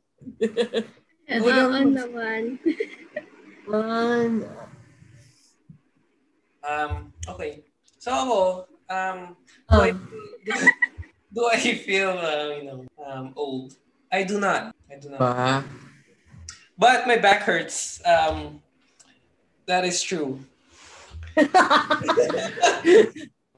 [1.26, 2.42] Ito Walang- naman.
[3.66, 4.32] Man.
[6.66, 7.64] Um, okay.
[7.98, 8.38] So ako,
[8.90, 9.36] um,
[9.70, 9.86] do, Ah.
[9.86, 9.90] I,
[11.32, 13.74] do I feel, uh, you know, um, old?
[14.12, 14.74] I do not.
[14.90, 15.18] I do not.
[15.18, 15.64] Ba?
[16.78, 18.02] But my back hurts.
[18.04, 18.60] Um,
[19.66, 20.38] That is true.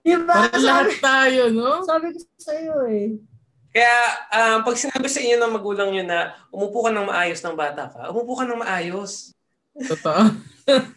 [0.01, 0.33] Diba?
[0.33, 1.85] Parang lahat tayo, no?
[1.85, 3.21] sabi ko sa'yo eh.
[3.69, 3.97] Kaya
[4.33, 7.93] um, pag sinabi sa inyo ng magulang nyo na umupo ka ng maayos ng bata
[7.93, 9.37] ka, umupo ka ng maayos.
[9.77, 10.33] Totoo.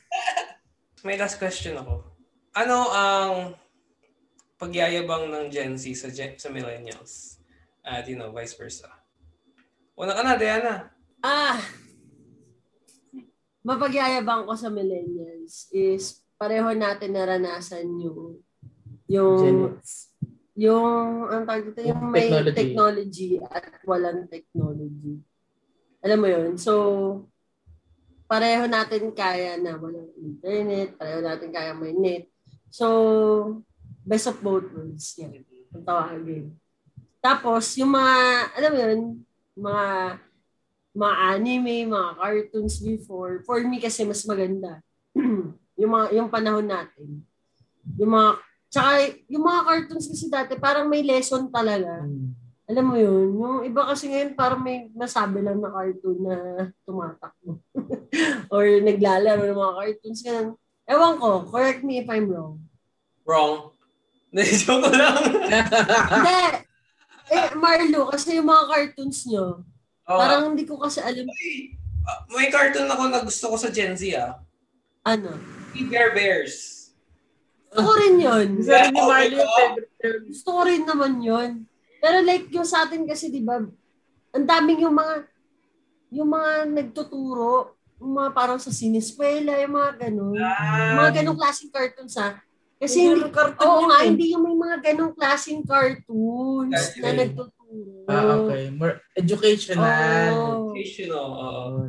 [1.02, 2.06] May last question ako.
[2.54, 3.34] Ano ang
[4.62, 7.42] pagyayabang ng Gen Z sa, Gen- sa millennials?
[7.82, 8.86] At you know, vice versa.
[9.98, 10.94] Una ka na, Diana.
[11.22, 11.58] Ah,
[13.62, 18.42] mapagyayabang ko sa millennials is pareho natin naranasan yung
[19.06, 20.10] yung Gen X.
[20.58, 22.58] yung ang tawag dito, yung Yung may technology.
[22.58, 25.22] technology at walang technology.
[26.02, 26.50] Alam mo yun?
[26.58, 26.74] So,
[28.32, 32.32] pareho natin kaya na walang internet, pareho natin kaya may net.
[32.72, 33.60] So,
[34.08, 35.20] best of both worlds.
[35.20, 35.44] Yan.
[35.76, 36.56] Ang tawagin.
[37.20, 38.16] Tapos, yung mga,
[38.56, 39.02] alam mo yun,
[39.60, 39.86] mga
[40.92, 44.84] mga anime, mga cartoons before, for me kasi mas maganda.
[45.80, 47.24] yung mga yung panahon natin.
[47.96, 48.30] Yung mga
[48.72, 48.92] tsaka
[49.32, 52.04] yung mga cartoons kasi dati parang may lesson talaga.
[52.04, 52.41] Mm.
[52.72, 56.36] Alam mo yun, yung iba kasi ngayon parang may nasabi lang na cartoon na
[56.88, 57.60] tumatakbo.
[58.54, 60.22] Or naglalaro ng mga cartoons.
[60.24, 60.50] Ganun.
[60.88, 62.64] Ewan ko, correct me if I'm wrong.
[63.28, 63.76] Wrong.
[64.64, 65.20] Joke ko lang.
[66.08, 66.42] Hindi!
[67.32, 69.68] Eh, Marlo, kasi yung mga cartoons nyo,
[70.12, 71.24] Oh, parang hindi ko kasi alam
[72.04, 74.42] ah, may cartoon ako na gusto ko sa Gen Z ah.
[75.08, 75.40] ano.
[75.88, 76.92] Bear Bears.
[77.72, 78.48] Gusto ko rin yun.
[78.60, 80.22] Isa rin ni Oh favorite yun.
[80.28, 81.52] Gusto ko rin naman yun.
[82.02, 83.62] Pero like yung sa atin kasi, di ba,
[84.34, 85.16] ang daming yung mga,
[86.10, 90.34] yung mga nagtuturo, yung mga parang sa siniskwela, yung mga ganun.
[90.34, 92.42] Yung mga ganong klaseng cartoons ha.
[92.82, 94.06] Kasi Yung hindi, cartoon oo nga, eh.
[94.10, 97.18] hindi yung may mga ganong klaseng cartoons na Okay.
[97.22, 97.94] nagtuturo.
[98.10, 98.64] Ah, okay.
[98.74, 99.86] More educational.
[99.86, 100.74] Oh.
[100.74, 101.28] Educational.
[101.30, 101.80] Oo.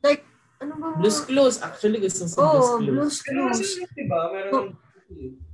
[0.00, 0.24] Like,
[0.58, 0.88] ano ba?
[0.96, 1.56] Blues Clues.
[1.60, 3.60] Actually, gusto sa Oo, Blues Clues.
[3.60, 3.92] Blues Clues.
[3.92, 4.20] diba?
[4.32, 5.45] Meron Oh.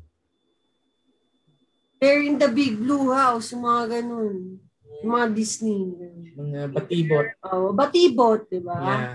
[2.03, 4.59] They're in the Big Blue House, yung mga ganun.
[5.07, 5.95] Yung mga Disney.
[6.35, 7.31] Mga batibot.
[7.47, 8.75] Oh, Batibot, di ba?
[8.75, 9.15] Yeah.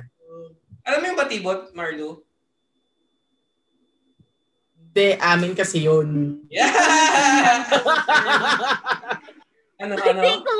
[0.87, 2.23] Alam mo yung batibot, Marlo?
[4.79, 6.39] Hindi, amin kasi yun.
[6.47, 6.71] Yeah!
[9.83, 10.21] ano, ano?
[10.23, 10.53] Hindi ko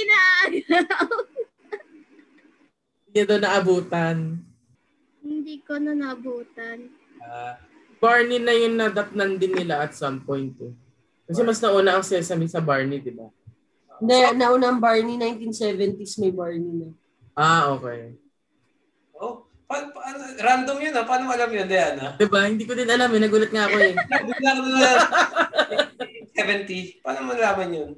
[0.00, 1.12] inaalaw.
[3.04, 4.16] Hindi doon naabutan.
[5.20, 6.88] Hindi ko na nabutan.
[7.20, 7.60] Ah,
[8.00, 10.85] Barney na yun nadatnan din nila at some point eh.
[11.26, 13.26] Kasi mas nauna ang Sesame sa Barney, di ba?
[13.98, 16.88] Hindi, nauna ang Barney, 1970s may Barney na.
[17.34, 18.14] Ah, okay.
[19.18, 21.04] oh, pa, pa, ano, random yun ah.
[21.04, 22.14] Paano alam yun, Diana?
[22.14, 22.46] Di ba?
[22.46, 23.20] Hindi ko din alam eh.
[23.20, 23.92] Nagulat nga ako eh.
[24.30, 24.90] Bigla ko na
[26.32, 27.02] 70.
[27.02, 27.90] Paano mo nalaman yun?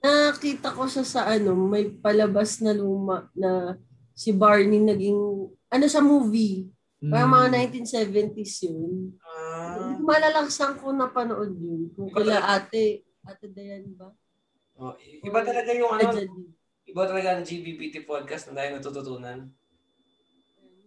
[0.00, 3.76] Nakita ko siya sa ano, may palabas na luma na
[4.16, 5.18] si Barney naging,
[5.68, 6.70] ano sa movie.
[7.00, 7.36] Parang Hmm.
[7.48, 9.16] mga 1970s yun.
[9.50, 11.90] Ah, Hindi ko napanood yun.
[11.98, 14.14] Kung kila ate, ate Dayan ba?
[14.78, 16.22] oh, iba talaga yung ano,
[16.86, 19.50] iba talaga ang GBPT podcast na tayo natututunan.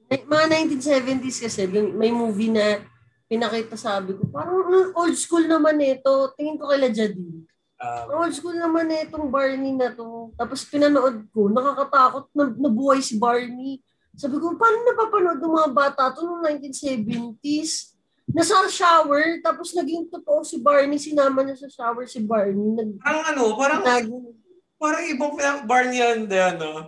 [0.07, 0.45] May- Mga
[0.79, 2.81] 1970s kasi, may movie na
[3.27, 6.31] pinakita sabi ko, parang "Ah, old school naman ito.
[6.37, 7.43] Tingin ko kila Jadi.
[7.83, 10.31] Um, Old school naman na itong Barney na to.
[10.39, 13.83] Tapos pinanood ko, nakakatakot na nabuhay si Barney.
[14.15, 17.92] Sabi ko, paano napapanood ng mga bata to noong 1970s?
[18.31, 22.71] Nasa shower, tapos naging totoo si Barney, sinama niya sa shower si Barney.
[22.71, 24.39] Nag parang ano, parang, nag-
[24.79, 26.87] parang ibang pinak bar niya yan, Diana.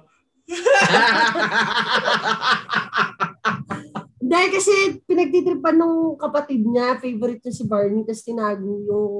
[4.25, 4.73] Dahil kasi
[5.03, 9.11] pinagtitripan nung kapatid niya, favorite niya si Barney, tapos tinago yung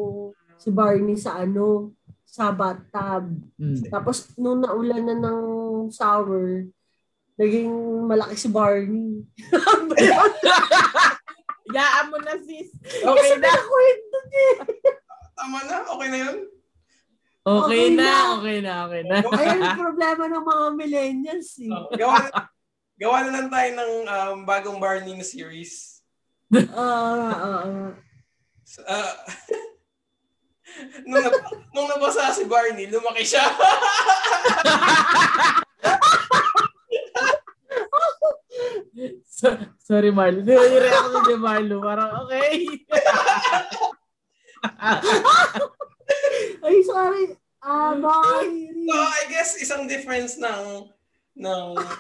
[0.56, 1.92] si Barney sa ano,
[2.24, 3.28] sa bathtub.
[3.60, 3.80] Hmm.
[3.92, 5.42] Tapos nung naulan na ng
[5.92, 6.64] shower,
[7.36, 7.70] naging
[8.08, 9.28] malaki si Barney.
[11.74, 12.70] Yaan mo na sis.
[12.84, 13.50] Kasi Okay na.
[13.50, 14.52] nakwento niya.
[15.34, 15.78] Tama na?
[15.98, 16.38] Okay na yun?
[17.46, 18.02] Okay Okay na.
[18.02, 18.10] na.
[18.38, 18.76] Okay na.
[18.86, 19.16] Okay na.
[19.34, 21.74] Ayun ang problema ng mga millennials eh.
[21.74, 22.30] Oh, gawa, na,
[22.98, 26.02] gawa na lang tayo ng um, bagong Barney na series.
[26.74, 27.92] Ah, ah, ah.
[28.86, 29.16] Uh,
[31.10, 33.46] nung, nab- nung nabasa si Barney, lumaki siya.
[38.26, 38.85] So,
[39.84, 40.42] sorry Marlo.
[40.44, 41.82] Yung reaction ni Marlo.
[41.84, 42.66] Parang okay.
[46.66, 47.38] Ay, sorry.
[47.62, 48.50] Ah, bye.
[48.86, 50.86] so, I guess isang difference ng
[51.36, 51.96] ng uh,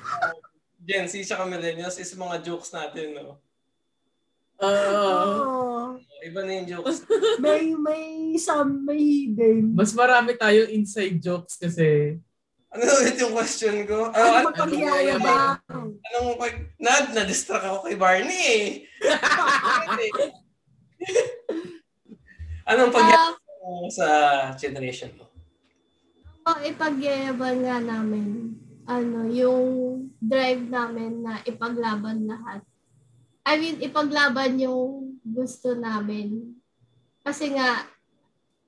[0.85, 3.41] Gen Z at millennials is mga jokes natin, no?
[4.61, 4.71] Oo.
[4.71, 7.03] Oh, Iba na yung jokes.
[7.43, 9.73] may, may some, may hidden.
[9.75, 12.21] mas marami tayong inside jokes kasi
[12.75, 14.11] Ano ulit yung question ko?
[14.11, 15.63] Ano, Ano ano, mapagyayabang?
[15.95, 18.83] anong, pag, na, na-distract ako kay Barney eh.
[22.69, 24.07] anong pagyayabang mo sa
[24.59, 25.31] generation mo?
[26.45, 28.53] ang ipagyayabang nga namin,
[28.85, 29.65] ano, yung
[30.21, 32.61] drive namin na ipaglaban lahat.
[33.41, 36.53] I mean, ipaglaban yung gusto namin.
[37.25, 37.89] Kasi nga,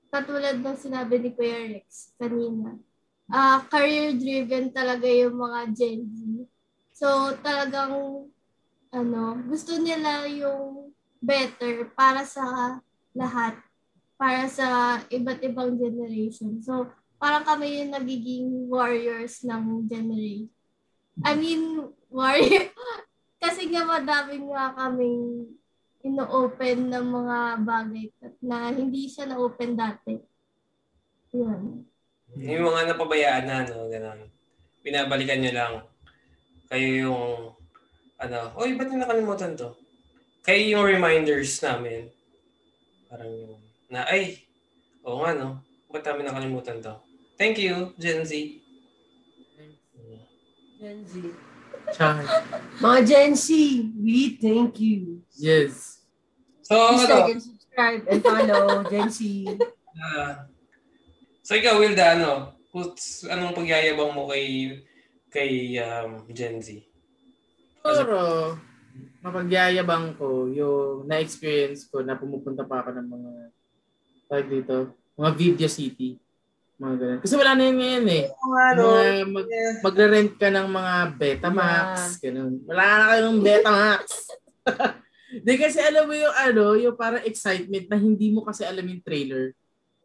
[0.10, 2.82] katulad ng sinabi ni Kuya Rex kanina,
[3.28, 6.20] ah career-driven talaga yung mga Gen Z.
[6.98, 8.26] So, talagang,
[8.90, 12.78] ano, gusto nila yung better para sa
[13.14, 13.60] lahat,
[14.18, 16.58] para sa iba't ibang generation.
[16.64, 16.90] So,
[17.22, 20.50] parang kami yung nagiging warriors ng generation.
[21.26, 22.70] I mean, warrior.
[23.44, 25.46] Kasi nga madami nga kaming
[26.06, 28.06] ino-open ng mga bagay
[28.42, 30.16] na hindi siya na-open dati.
[31.34, 31.86] Yun.
[32.36, 34.20] Yung mga napabayaan na, no, gano'n.
[34.84, 35.74] Pinabalikan nyo lang.
[36.68, 37.24] Kayo yung,
[38.20, 39.72] ano, oy, ba't yung nakalimutan to?
[40.44, 42.12] Kayo yung reminders namin.
[43.08, 43.56] Parang yung,
[43.88, 44.44] na, ay,
[45.08, 45.64] oo nga, no?
[45.88, 46.94] Ba't namin nakalimutan to?
[47.40, 48.34] Thank you, Gen Z.
[50.78, 51.14] Gen Z.
[51.96, 52.22] Char.
[52.84, 53.48] Mga Gen Z,
[53.96, 55.24] we thank you.
[55.40, 56.04] Yes.
[56.68, 59.22] So, Please ano, like and subscribe and follow Gen Z.
[60.04, 60.46] ah,
[61.48, 64.76] so ikaw, Wilda, ano, who's, anong pagyayabang mo kay,
[65.32, 66.84] kay um, Gen Z?
[67.88, 68.60] Siguro,
[69.24, 73.32] mapagyayabang ko yung na-experience ko na pumupunta pa ako ng mga
[74.28, 74.76] tawag dito,
[75.16, 76.20] mga video city.
[76.78, 77.20] Mga ganun.
[77.24, 78.24] Kasi wala na yun ngayon eh.
[78.30, 79.48] Ano, Mga mag,
[79.88, 82.60] magre-rent ka ng mga Betamax, ganun.
[82.68, 84.04] Wala na kayong Betamax.
[85.48, 89.00] Di kasi alam mo yung ano, yung parang excitement na hindi mo kasi alam yung
[89.00, 89.58] trailer.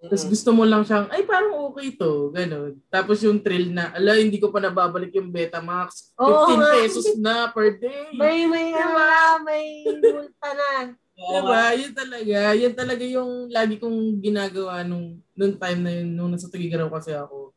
[0.03, 2.75] Tapos gusto mo lang siyang, ay parang okay to, ganun.
[2.91, 6.11] Tapos yung thrill na, ala, hindi ko pa nababalik yung Betamax.
[6.19, 6.71] 15 Oo nga.
[6.75, 8.11] pesos na per day.
[8.19, 8.83] May, may, Diba?
[8.83, 10.71] ano, may multa na.
[11.31, 11.63] Diba?
[11.79, 12.39] Yun talaga.
[12.59, 17.15] Yun talaga yung lagi kong ginagawa nung, nung time na yun, nung nasa Tugigaraw kasi
[17.15, 17.55] ako.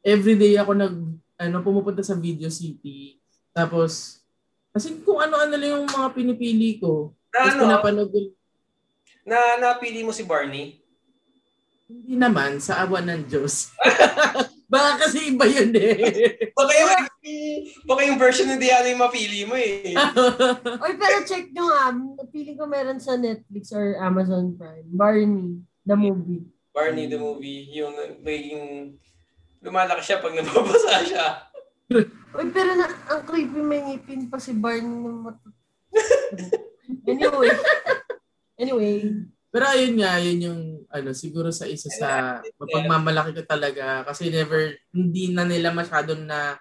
[0.00, 0.96] Everyday ako nag,
[1.36, 3.20] ano, pumupunta sa Video City.
[3.52, 4.24] Tapos,
[4.72, 7.12] kasi kung ano-ano lang yung mga pinipili ko.
[7.28, 8.18] Na, Tapos ano, pinapanood ko,
[9.22, 10.81] na napili mo si Barney?
[11.88, 13.70] Hindi naman, sa awa ng Diyos.
[14.72, 16.00] Baka kasi iba yun eh.
[16.56, 16.92] Baka yung,
[17.88, 19.92] baka yung version ng Diana yung mapili mo eh.
[20.84, 21.92] Oy, pero check nyo nga.
[22.32, 24.88] Feeling ko meron sa Netflix or Amazon Prime.
[24.88, 26.48] Barney, the movie.
[26.72, 27.92] Barney the movie, yung
[28.24, 28.96] naging
[29.60, 31.26] lumalaki siya pag nababasa siya.
[32.32, 35.52] Uy, pero na, ang creepy may ngipin pa si Barney ng mat-
[37.04, 37.52] Anyway.
[38.56, 38.96] Anyway.
[39.52, 44.80] Pero ayun nga, yun yung ano, siguro sa isa sa mapagmamalaki ko talaga kasi never,
[44.96, 46.56] hindi na nila masyadong na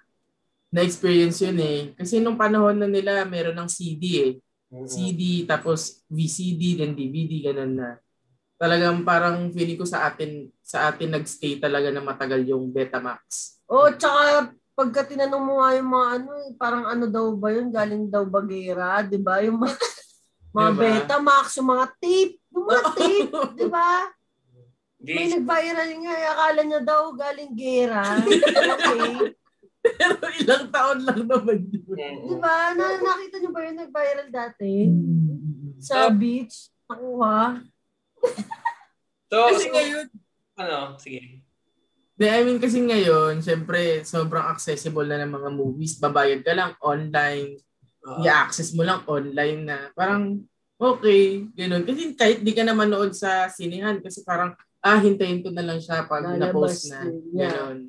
[0.72, 1.80] na-experience yun eh.
[1.96, 4.34] Kasi nung panahon na nila, meron ng CD eh.
[4.88, 7.90] CD, tapos VCD, then DVD, ganun na.
[8.56, 13.56] Talagang parang feeling ko sa atin, sa atin nagstay talaga na matagal yung Betamax.
[13.68, 17.68] Oh, tsaka pagka tinanong mo nga yung mga ano, eh, parang ano daw ba yun?
[17.72, 19.44] Galing daw bagera, di ba?
[19.44, 19.76] Yung mga,
[20.56, 20.82] mga Diba?
[20.84, 24.12] Betamax, yung mga tape, tape, di ba?
[25.02, 28.06] May nag-viral nga, eh, akala niya daw galing gera.
[29.82, 29.98] Okay.
[29.98, 31.98] Pero ilang taon lang naman yun.
[32.30, 32.70] Di ba?
[32.78, 34.74] Na, nakita niyo ba yung nag-viral dati?
[35.82, 36.14] Sa Oh.
[36.14, 36.70] beach?
[36.86, 37.66] Nakuha?
[39.26, 40.06] So, Kasi so, ngayon,
[40.54, 41.42] ano, sige.
[42.14, 45.98] De, I mean kasi ngayon, syempre, sobrang accessible na ng mga movies.
[45.98, 47.58] Babayad ka lang online,
[48.02, 49.94] Uh, i-access mo lang online na.
[49.94, 50.42] Parang,
[50.82, 51.86] okay, ganun.
[51.86, 54.52] Kasi kahit di ka na manood sa sinihan, kasi parang,
[54.82, 57.00] ah, hintayin ko na lang siya pag Lalabas na-post na.
[57.32, 57.54] yeah.
[57.54, 57.80] Ganun.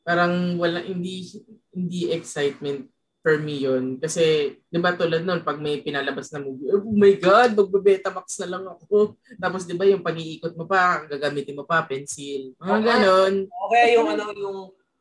[0.00, 1.26] Parang wala, hindi,
[1.74, 2.86] hindi excitement
[3.26, 3.98] for me yun.
[3.98, 8.54] Kasi, di ba tulad nun, pag may pinalabas na movie, oh my God, magbebetamax na
[8.54, 9.18] lang ako.
[9.34, 12.54] Tapos di ba yung pag-iikot mo pa, gagamitin mo pa, pencil.
[12.54, 12.86] Mga Okay.
[12.86, 13.34] ganon.
[13.50, 14.58] o kaya yung ano, yung,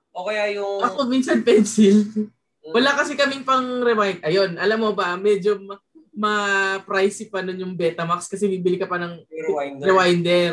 [0.10, 2.02] o kaya yung, Ako minsan pencil.
[2.66, 4.26] Wala kasi kaming pang rewind.
[4.26, 5.78] Ayun, alam mo ba, medyo ma-
[6.16, 9.86] ma-pricey pa nun yung Betamax kasi bibili ka pa ng yung rewinder.
[9.86, 10.52] rewinder.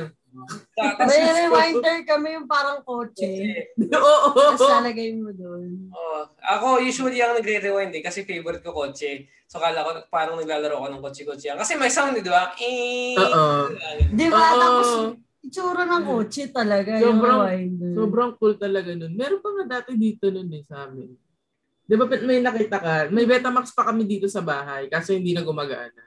[0.98, 3.28] May reminder kami yung parang kotse.
[3.78, 4.32] Oo.
[4.32, 5.92] Tapos lalagay mo doon.
[5.92, 9.28] Oh, ako usually ang nagre-rewind eh kasi favorite ko kotse.
[9.46, 11.52] So kala ko parang naglalaro ako ng kotse-kotse.
[11.52, 12.48] Kasi may sound, eh, di ba?
[12.56, 13.14] Eh.
[13.14, 13.76] Oo.
[14.08, 14.44] Di ba?
[14.50, 14.58] Oo.
[14.58, 14.88] Tapos
[15.44, 17.92] itsura ng kotse talaga yung Sobrang- reminder.
[17.92, 19.12] Sobrang cool talaga nun.
[19.12, 21.12] Meron pa nga dati dito nun eh sa amin.
[21.82, 22.94] Di ba may nakita ka?
[23.10, 26.02] May Betamax pa kami dito sa bahay kaso hindi na gumagana.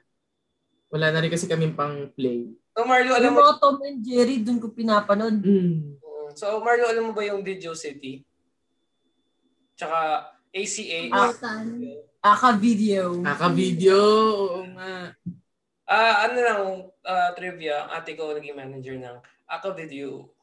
[0.88, 2.48] Wala na rin kasi kaming pang play.
[2.76, 5.40] So Marlo, alam Yung mo, mga Tom and Jerry, doon ko pinapanood.
[5.40, 5.98] Mm.
[6.36, 8.24] so Marlo, alam mo ba yung Video City?
[9.76, 10.98] Tsaka ACA.
[11.12, 11.28] Ah.
[11.32, 11.66] Butan.
[12.26, 13.22] Aka video.
[13.22, 14.00] Kaka-video.
[14.34, 15.14] Oo nga.
[15.86, 16.60] Ah, ano lang,
[17.06, 19.16] ah, trivia, ate ko naging manager ng
[19.46, 20.34] Ako Video.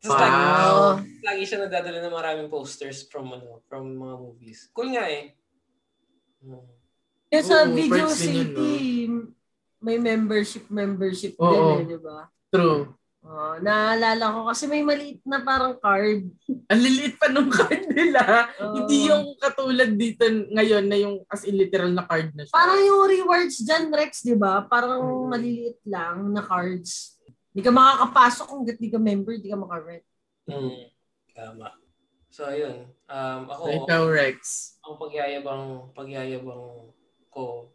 [0.00, 0.84] Tapos lagi, Wow.
[1.20, 4.72] lagi siya nadadala ng maraming posters from ano, from mga movies.
[4.72, 5.36] Cool nga eh.
[6.40, 6.64] Hmm.
[7.28, 9.06] Kaya sa Oo, Video City,
[9.78, 11.52] may membership membership Oo.
[11.52, 12.26] din eh, di ba?
[12.48, 12.96] True.
[13.20, 16.24] Oh, naalala ko kasi may maliit na parang card.
[16.72, 18.48] Ang liliit pa nung card nila.
[18.56, 18.80] Oo.
[18.80, 22.56] Hindi yung katulad dito ngayon na yung as in literal na card na siya.
[22.56, 24.64] Parang yung rewards dyan, Rex, di ba?
[24.64, 27.19] Parang maliliit lang na cards.
[27.50, 30.04] Hindi ka makakapasok kung di ka member, di ka makarent.
[30.46, 30.86] Hmm.
[31.34, 31.74] Tama.
[32.30, 32.86] So, ayun.
[33.10, 34.38] Um, ako, So, ikaw, Rex.
[34.86, 35.64] ang pagyayabang,
[35.98, 36.94] pagyayabang
[37.26, 37.74] ko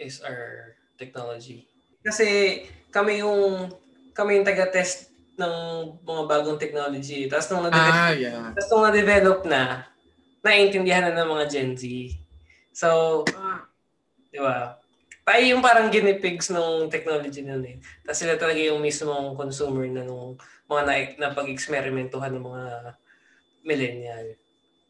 [0.00, 1.68] is our technology.
[2.00, 3.68] Kasi kami yung
[4.16, 5.54] kami yung taga-test ng
[6.00, 7.28] mga bagong technology.
[7.28, 8.48] Tapos nung na-develop, Ah, yeah.
[8.56, 9.84] tapos nung na-develop na,
[10.40, 11.84] naiintindihan na ng mga Gen Z.
[12.72, 13.22] So,
[14.32, 14.79] di ba?
[15.20, 17.76] Tayo yung parang guinea pigs ng technology nun eh.
[18.02, 20.94] Tapos sila talaga yung mismong consumer na nung mga na,
[21.28, 22.62] napag-experimentuhan ng mga
[23.62, 24.26] millennial.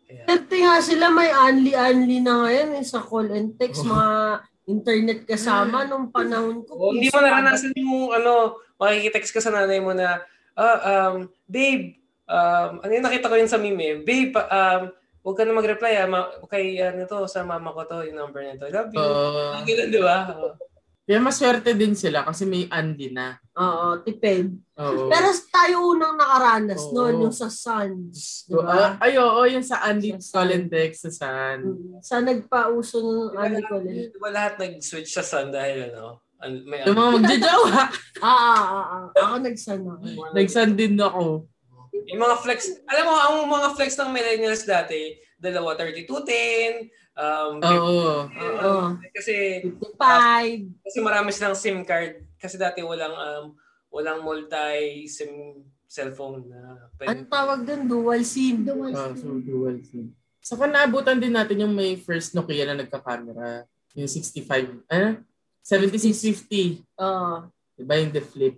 [0.06, 3.90] Kaya, Dati nga sila may only-only na ngayon eh, sa call and text, Oh.
[3.90, 4.08] mga
[4.74, 6.78] internet kasama nung panahon ko.
[6.78, 10.22] Oh, hindi mo naranasan yung ano, makikitext ka sa nanay mo na,
[10.54, 10.78] ah,
[11.10, 11.98] um, babe,
[12.30, 14.82] um, ano yung nakita ko yun sa meme eh, babe, um,
[15.20, 18.40] huwag ka na mag-reply ah, ma- kay ano to, sa mama ko to, yung number
[18.40, 18.64] nito.
[18.66, 19.04] Love you.
[19.52, 20.18] Ang ganun, di ba?
[20.30, 20.54] Oh.
[21.02, 23.34] kaya maswerte din sila kasi may Andy na.
[23.52, 24.46] Oo, tipid.
[24.78, 25.10] Oo.
[25.10, 26.94] Pero tayo unang nakaranas Oo.
[26.94, 28.46] noon, yung sa Suns.
[28.46, 28.94] Di So, ba?
[28.94, 30.34] ah, ay, oo, yung sa Andy Sa Sun.
[30.38, 31.58] Colendex sa San.
[31.66, 31.98] Mm.
[31.98, 33.96] sa nagpauso ng Di ba lahat- ko lang.
[34.06, 37.80] Di ba lahat nag-switch sa sun dahil ano, an- may Yung mga magjajawa.
[38.22, 39.04] Ah, ah, ah, ah.
[39.16, 39.92] Ako nagsana.
[40.30, 41.42] Nagsan din ako.
[41.90, 46.86] Yung mga flex, alam mo, ang mga flex ng millennials dati, dalawa 3210,
[47.16, 48.28] um, Oo.
[48.30, 48.74] Oo.
[49.10, 50.86] kasi 55.
[50.86, 52.22] Kasi marami silang SIM card.
[52.36, 53.44] Kasi dati walang um,
[53.90, 55.60] walang multi-SIM
[55.90, 57.26] cellphone na Ano pwede.
[57.26, 57.82] tawag doon?
[57.84, 58.62] Dual SIM.
[58.62, 59.42] Dual Ah, so SIM.
[59.42, 60.14] dual SIM.
[60.40, 63.66] Saka naabutan din natin yung may first Nokia na nagka-camera.
[63.92, 65.20] Yung 65, ano?
[65.60, 66.86] 7650.
[66.96, 67.50] Oo.
[67.74, 68.56] Diba yung the flip?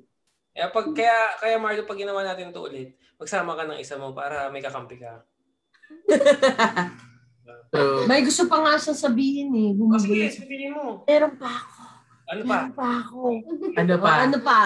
[0.52, 4.12] Kaya, pag, kaya, kaya Marlo, pag ginawa natin ito ulit, magsama ka ng isa mo
[4.12, 5.24] para may kakampi ka.
[7.72, 9.70] So, May gusto pa nga siyang sabihin eh.
[9.72, 11.08] O Oh, sige, sabihin mo.
[11.08, 11.80] Meron pa ako.
[12.28, 12.56] Ano pa?
[12.60, 13.20] Meron pa ako.
[13.72, 14.12] ano pa?
[14.20, 14.60] Ano pa?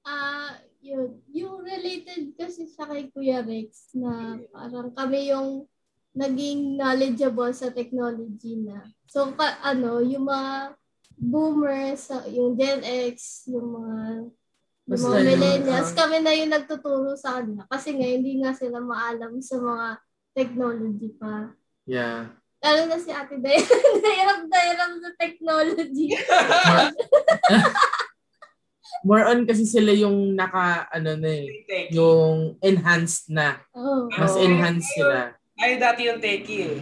[0.00, 1.20] Ah, yun.
[1.36, 5.68] Yung related kasi sa kay Kuya Rex na parang kami yung
[6.16, 8.88] naging knowledgeable sa technology na.
[9.04, 10.80] So, ka, ano, yung mga
[11.20, 12.80] boomers, sa- yung Gen
[13.12, 13.96] X, yung mga
[14.86, 17.66] Basta mga yung, millennials, ah, kami na yung nagtuturo sa kanila.
[17.66, 19.86] Kasi nga, hindi nga sila maalam sa mga
[20.30, 21.50] technology pa.
[21.90, 22.30] Yeah.
[22.62, 23.66] Lalo na si Ate Dayan.
[24.06, 26.14] Dayram, dayram sa technology.
[29.06, 33.58] More on kasi sila yung naka, ano na eh, yung enhanced na.
[33.74, 34.06] Oh.
[34.14, 35.34] Mas enhanced sila.
[35.58, 36.80] Ay, dati yung techie eh.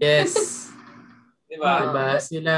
[0.00, 0.68] Yes.
[1.48, 1.88] Di ba?
[1.88, 2.08] diba?
[2.20, 2.54] Sila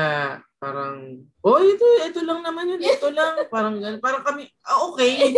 [0.58, 3.46] parang, oh, ito, ito lang naman yun, ito lang.
[3.46, 4.02] Parang, ganun.
[4.02, 5.30] parang kami, ah, okay.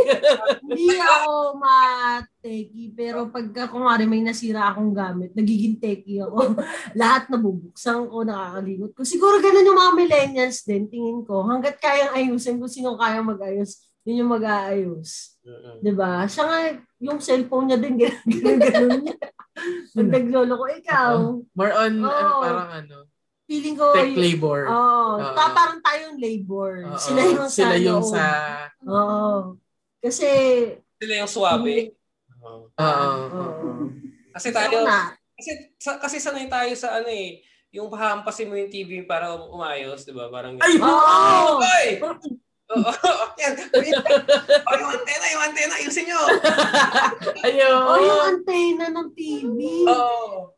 [0.64, 6.57] Hindi ako ma-techy, pero pagka kumari may nasira akong gamit, nagiging techy ako.
[7.01, 9.05] Lahat nabubuksan ko, nakakalimot ko.
[9.05, 11.45] Siguro ganun yung mga millennials din, tingin ko.
[11.45, 15.37] Hanggat kayang ayusin, kung sino kayang mag-ayos, yun yung mag-aayos.
[15.45, 15.77] Mm-mm.
[15.85, 16.25] 'Di ba?
[16.25, 16.59] Siya nga,
[17.01, 19.16] yung cellphone niya din, ganun, ganun, ganun niya.
[19.93, 21.14] Pag naglolo ko, ikaw,
[21.53, 22.41] More on, ano, Oo.
[22.41, 22.97] parang ano,
[23.51, 24.70] feeling ko, tech labor.
[24.70, 25.18] Oo.
[25.18, 25.34] Oo.
[25.34, 26.86] ta- parang tayong labor.
[26.86, 26.94] Oo.
[26.94, 28.14] Sila yung sa, Sila yung loob.
[28.14, 28.24] sa,
[28.86, 29.59] Oo.
[29.98, 30.28] Kasi,
[31.03, 31.90] Sila yung suwabe.
[32.38, 33.18] Oo.
[34.30, 35.18] Kasi tayo, na.
[35.34, 35.51] kasi,
[35.82, 37.42] sa, kasi sanay tayo sa ano eh,
[37.74, 40.30] yung pahampasin mo yung TV para um- umayos, di ba?
[40.30, 40.78] Parang, Ay!
[40.78, 41.59] Oo!
[41.59, 41.88] Oy!
[42.70, 42.94] Oo,
[43.34, 43.55] yan.
[43.66, 46.22] Oh, yung antena, yung antena, ayusin nyo.
[47.42, 47.82] Ayun!
[47.82, 49.59] Oh, yung antena ng TV.
[49.90, 50.55] Oo.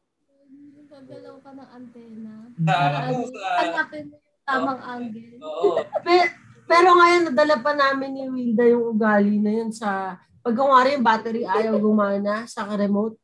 [0.92, 2.41] Gagalaw ka ng antena.
[2.52, 5.36] Sa, Para ano, sa, hanapin mo yung tamang angle.
[5.40, 5.68] oo.
[6.02, 6.32] Pe-
[6.62, 11.04] pero ngayon, nadala pa namin ni Wilda yung ugali na yun sa, pag kumari yung
[11.04, 13.18] battery ayaw gumana sa remote.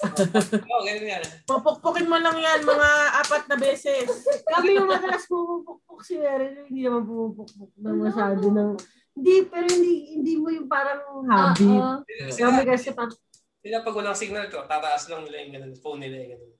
[0.00, 1.24] Oo, ganun yan.
[1.44, 2.88] Papukpukin mo lang yan mga
[3.20, 4.08] apat na beses.
[4.48, 8.70] Kami yung madalas pumupukpuk si Meryl, hindi naman pumupukpuk ng masyado ng,
[9.12, 11.68] hindi, pero hindi, hindi mo yung parang habit.
[11.68, 12.00] Oo.
[12.32, 13.12] Kami kasi parang,
[13.60, 16.52] Sila pag walang signal ko, tataas lang nila yung ganun, phone nila yung ganun.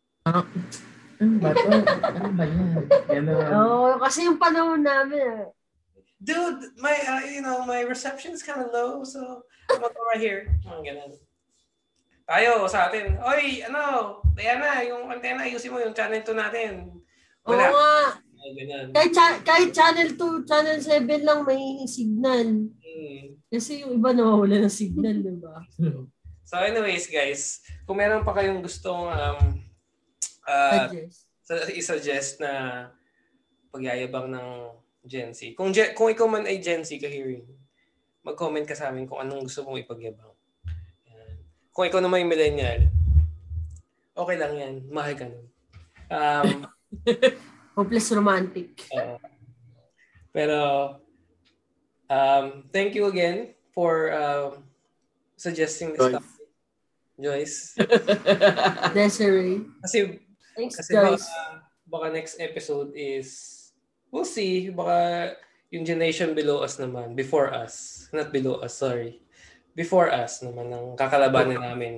[1.20, 1.68] Ano ba to?
[2.16, 2.68] Ano ba yan?
[3.04, 3.44] Ganun.
[3.52, 5.48] Oo, kasi yung panahon namin, eh,
[6.20, 9.40] Dude, my, uh, you know, my reception is kind of low, so
[9.72, 10.52] I'm gonna go right here.
[10.68, 11.12] Mga ganun.
[12.28, 13.16] Tayo sa atin.
[13.24, 16.92] Oy, ano, Diana, yung antena, ayusin mo yung channel 2 natin.
[17.48, 17.72] Oo Wala.
[17.72, 17.92] nga.
[18.40, 18.92] Ay.
[18.92, 22.68] Kahit, cha- kahit channel 2, channel 7 lang may signal.
[22.68, 23.24] Hmm.
[23.48, 25.56] Kasi yung iba nawawala ng signal, di ba?
[26.44, 29.40] So anyways, guys, kung meron pa kayong gustong um,
[30.50, 31.70] uh, Suggest.
[31.78, 32.52] i-suggest na
[33.70, 34.48] pagyayabang ng
[35.06, 35.54] Gen Z.
[35.54, 37.46] Kung Gen- kung ikaw man ay Gen Z ka hearing,
[38.20, 40.34] mag-comment ka sa amin kung anong gusto mong ipagyabang.
[41.08, 41.34] Yan.
[41.70, 42.80] Kung ikaw naman yung millennial,
[44.12, 44.74] okay lang yan.
[44.90, 45.46] Mahal ka nun.
[46.10, 46.48] Um,
[47.78, 48.82] Hopeless romantic.
[48.92, 49.16] oo.
[50.34, 50.58] pero,
[52.06, 54.66] um, thank you again for um,
[55.38, 56.14] suggesting this Joyce.
[56.18, 56.36] topic.
[57.20, 57.56] Joyce.
[58.96, 59.64] Desiree.
[59.80, 60.18] Kasi
[60.60, 61.24] Thanks, Kasi baka, guys.
[61.88, 63.28] baka next episode is,
[64.12, 65.32] we'll see, baka
[65.72, 69.24] yung generation below us naman, before us, not below us, sorry,
[69.72, 71.94] before us naman ang kakalabanin namin.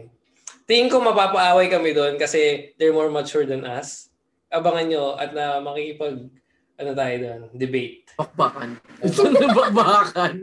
[0.68, 4.14] Tingin ko mapapaaway kami doon kasi they're more mature than us.
[4.52, 6.30] Abangan nyo at na makikipag,
[6.78, 8.06] ano tayo doon, debate.
[8.14, 8.78] Bakbakan.
[9.58, 10.34] Bakbakan.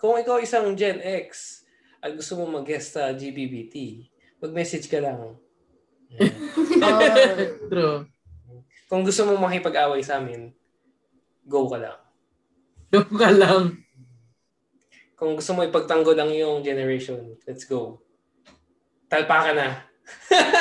[0.00, 1.60] Kung ikaw isang Gen X
[2.00, 4.08] at gusto mo mag-guest sa GBBT,
[4.40, 5.41] mag-message ka lang.
[6.18, 6.32] Yan.
[6.82, 7.00] Ah,
[7.70, 8.04] True.
[8.90, 10.52] Kung gusto mo makipag-away sa amin,
[11.48, 11.98] go ka lang.
[12.92, 13.80] Yung ka lang.
[15.16, 18.02] Kung gusto mo ipagtanggol ang iyong generation, let's go.
[19.08, 19.80] Talpa ka na.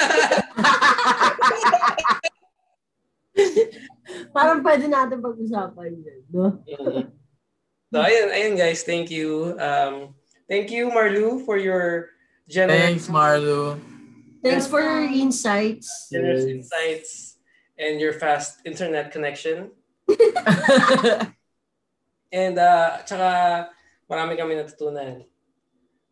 [4.31, 6.63] parang pwede natin pag-usapan yun, no?
[7.91, 9.55] so, ayun, ayun guys, thank you.
[9.59, 10.15] Um,
[10.47, 12.15] thank you, Marlu, for your
[12.47, 13.75] generous, Thanks, Marlo.
[14.41, 16.09] Thanks for your insights.
[16.09, 16.53] generous Yes.
[16.53, 17.11] insights
[17.77, 19.71] and your fast internet connection.
[22.31, 23.29] And uh, tsaka
[24.07, 25.27] marami kami natutunan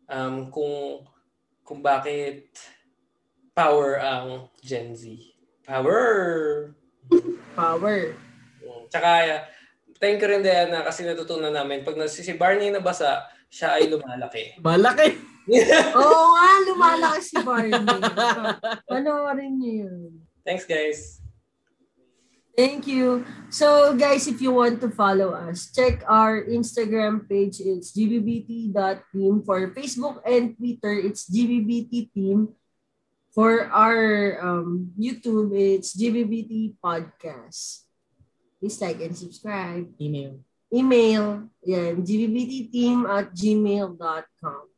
[0.04, 1.00] um, kung
[1.64, 2.52] kung bakit
[3.56, 5.16] power ang Gen Z.
[5.64, 6.04] Power!
[7.56, 7.98] Power.
[8.60, 8.84] Mm.
[8.92, 9.10] Tsaka,
[9.96, 14.60] thank you rin Diana kasi natutunan namin pag nasi si Barney nabasa, siya ay lumalaki.
[14.60, 15.16] Malaki.
[15.50, 17.86] Oo nga, lumalaki si Barney.
[18.90, 20.12] Panoorin niyo yun.
[20.46, 21.18] Thanks guys.
[22.54, 23.24] Thank you.
[23.48, 27.62] So, guys, if you want to follow us, check our Instagram page.
[27.62, 29.34] It's gbbt.team.
[29.48, 32.52] For Facebook and Twitter, it's gbbt team.
[33.30, 37.86] For our um, YouTube, it's gbbt podcast.
[38.58, 39.88] Please like and subscribe.
[39.96, 40.42] Email.
[40.70, 44.69] Email, yan, gbbtteam at gmail.com.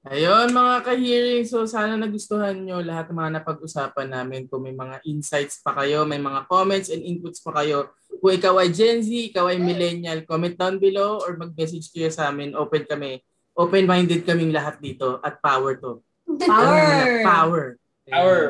[0.00, 4.48] Ayun mga ka-hearing, so sana nagustuhan nyo lahat ng mga napag-usapan namin.
[4.48, 7.92] Kung may mga insights pa kayo, may mga comments and inputs pa kayo.
[8.08, 12.32] Kung ikaw ay Gen Z, ikaw ay millennial, comment down below or mag-message kayo sa
[12.32, 12.56] amin.
[12.56, 13.20] Open kami.
[13.52, 16.00] Open-minded kaming lahat dito at power to.
[16.48, 17.20] Power!
[17.20, 17.64] Power.
[18.08, 18.12] Ayan.
[18.16, 18.44] Power.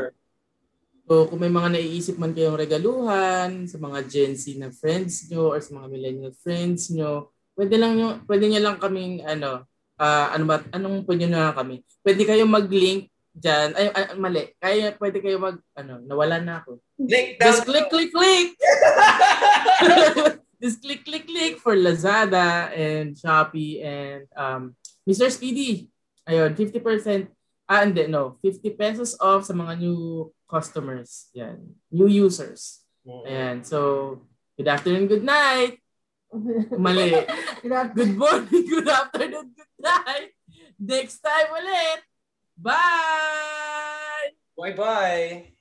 [1.11, 5.51] So kung may mga naiisip man kayong regaluhan sa mga Gen Z na friends nyo
[5.51, 9.66] or sa mga millennial friends nyo, pwede lang nyo, pwede nyo lang kaming ano,
[10.01, 11.84] ah, ano ba, anong pwede na kami?
[12.01, 13.76] Pwede kayo mag-link dyan.
[13.76, 14.42] Ay, ay, mali.
[14.57, 16.80] Kaya pwede kayo mag, ano, nawala na ako.
[16.96, 18.48] Link down Just click, click, click!
[20.61, 24.76] Just click, click, click for Lazada and Shopee and um,
[25.08, 25.29] Mr.
[25.29, 25.88] Speedy.
[26.29, 27.29] Ayun, 50%.
[27.70, 28.37] Ah, hindi, no.
[28.42, 31.30] 50 pesos off sa mga new customers.
[31.33, 31.76] Yan.
[31.88, 32.83] New users.
[33.07, 33.64] Ayan.
[33.64, 34.20] So,
[34.58, 35.80] good afternoon, good night.
[36.78, 37.11] Mali.
[37.94, 40.30] Good morning, good afternoon, good night.
[40.78, 42.00] Next time ulit.
[42.57, 44.36] Bye!
[44.57, 45.59] Bye-bye!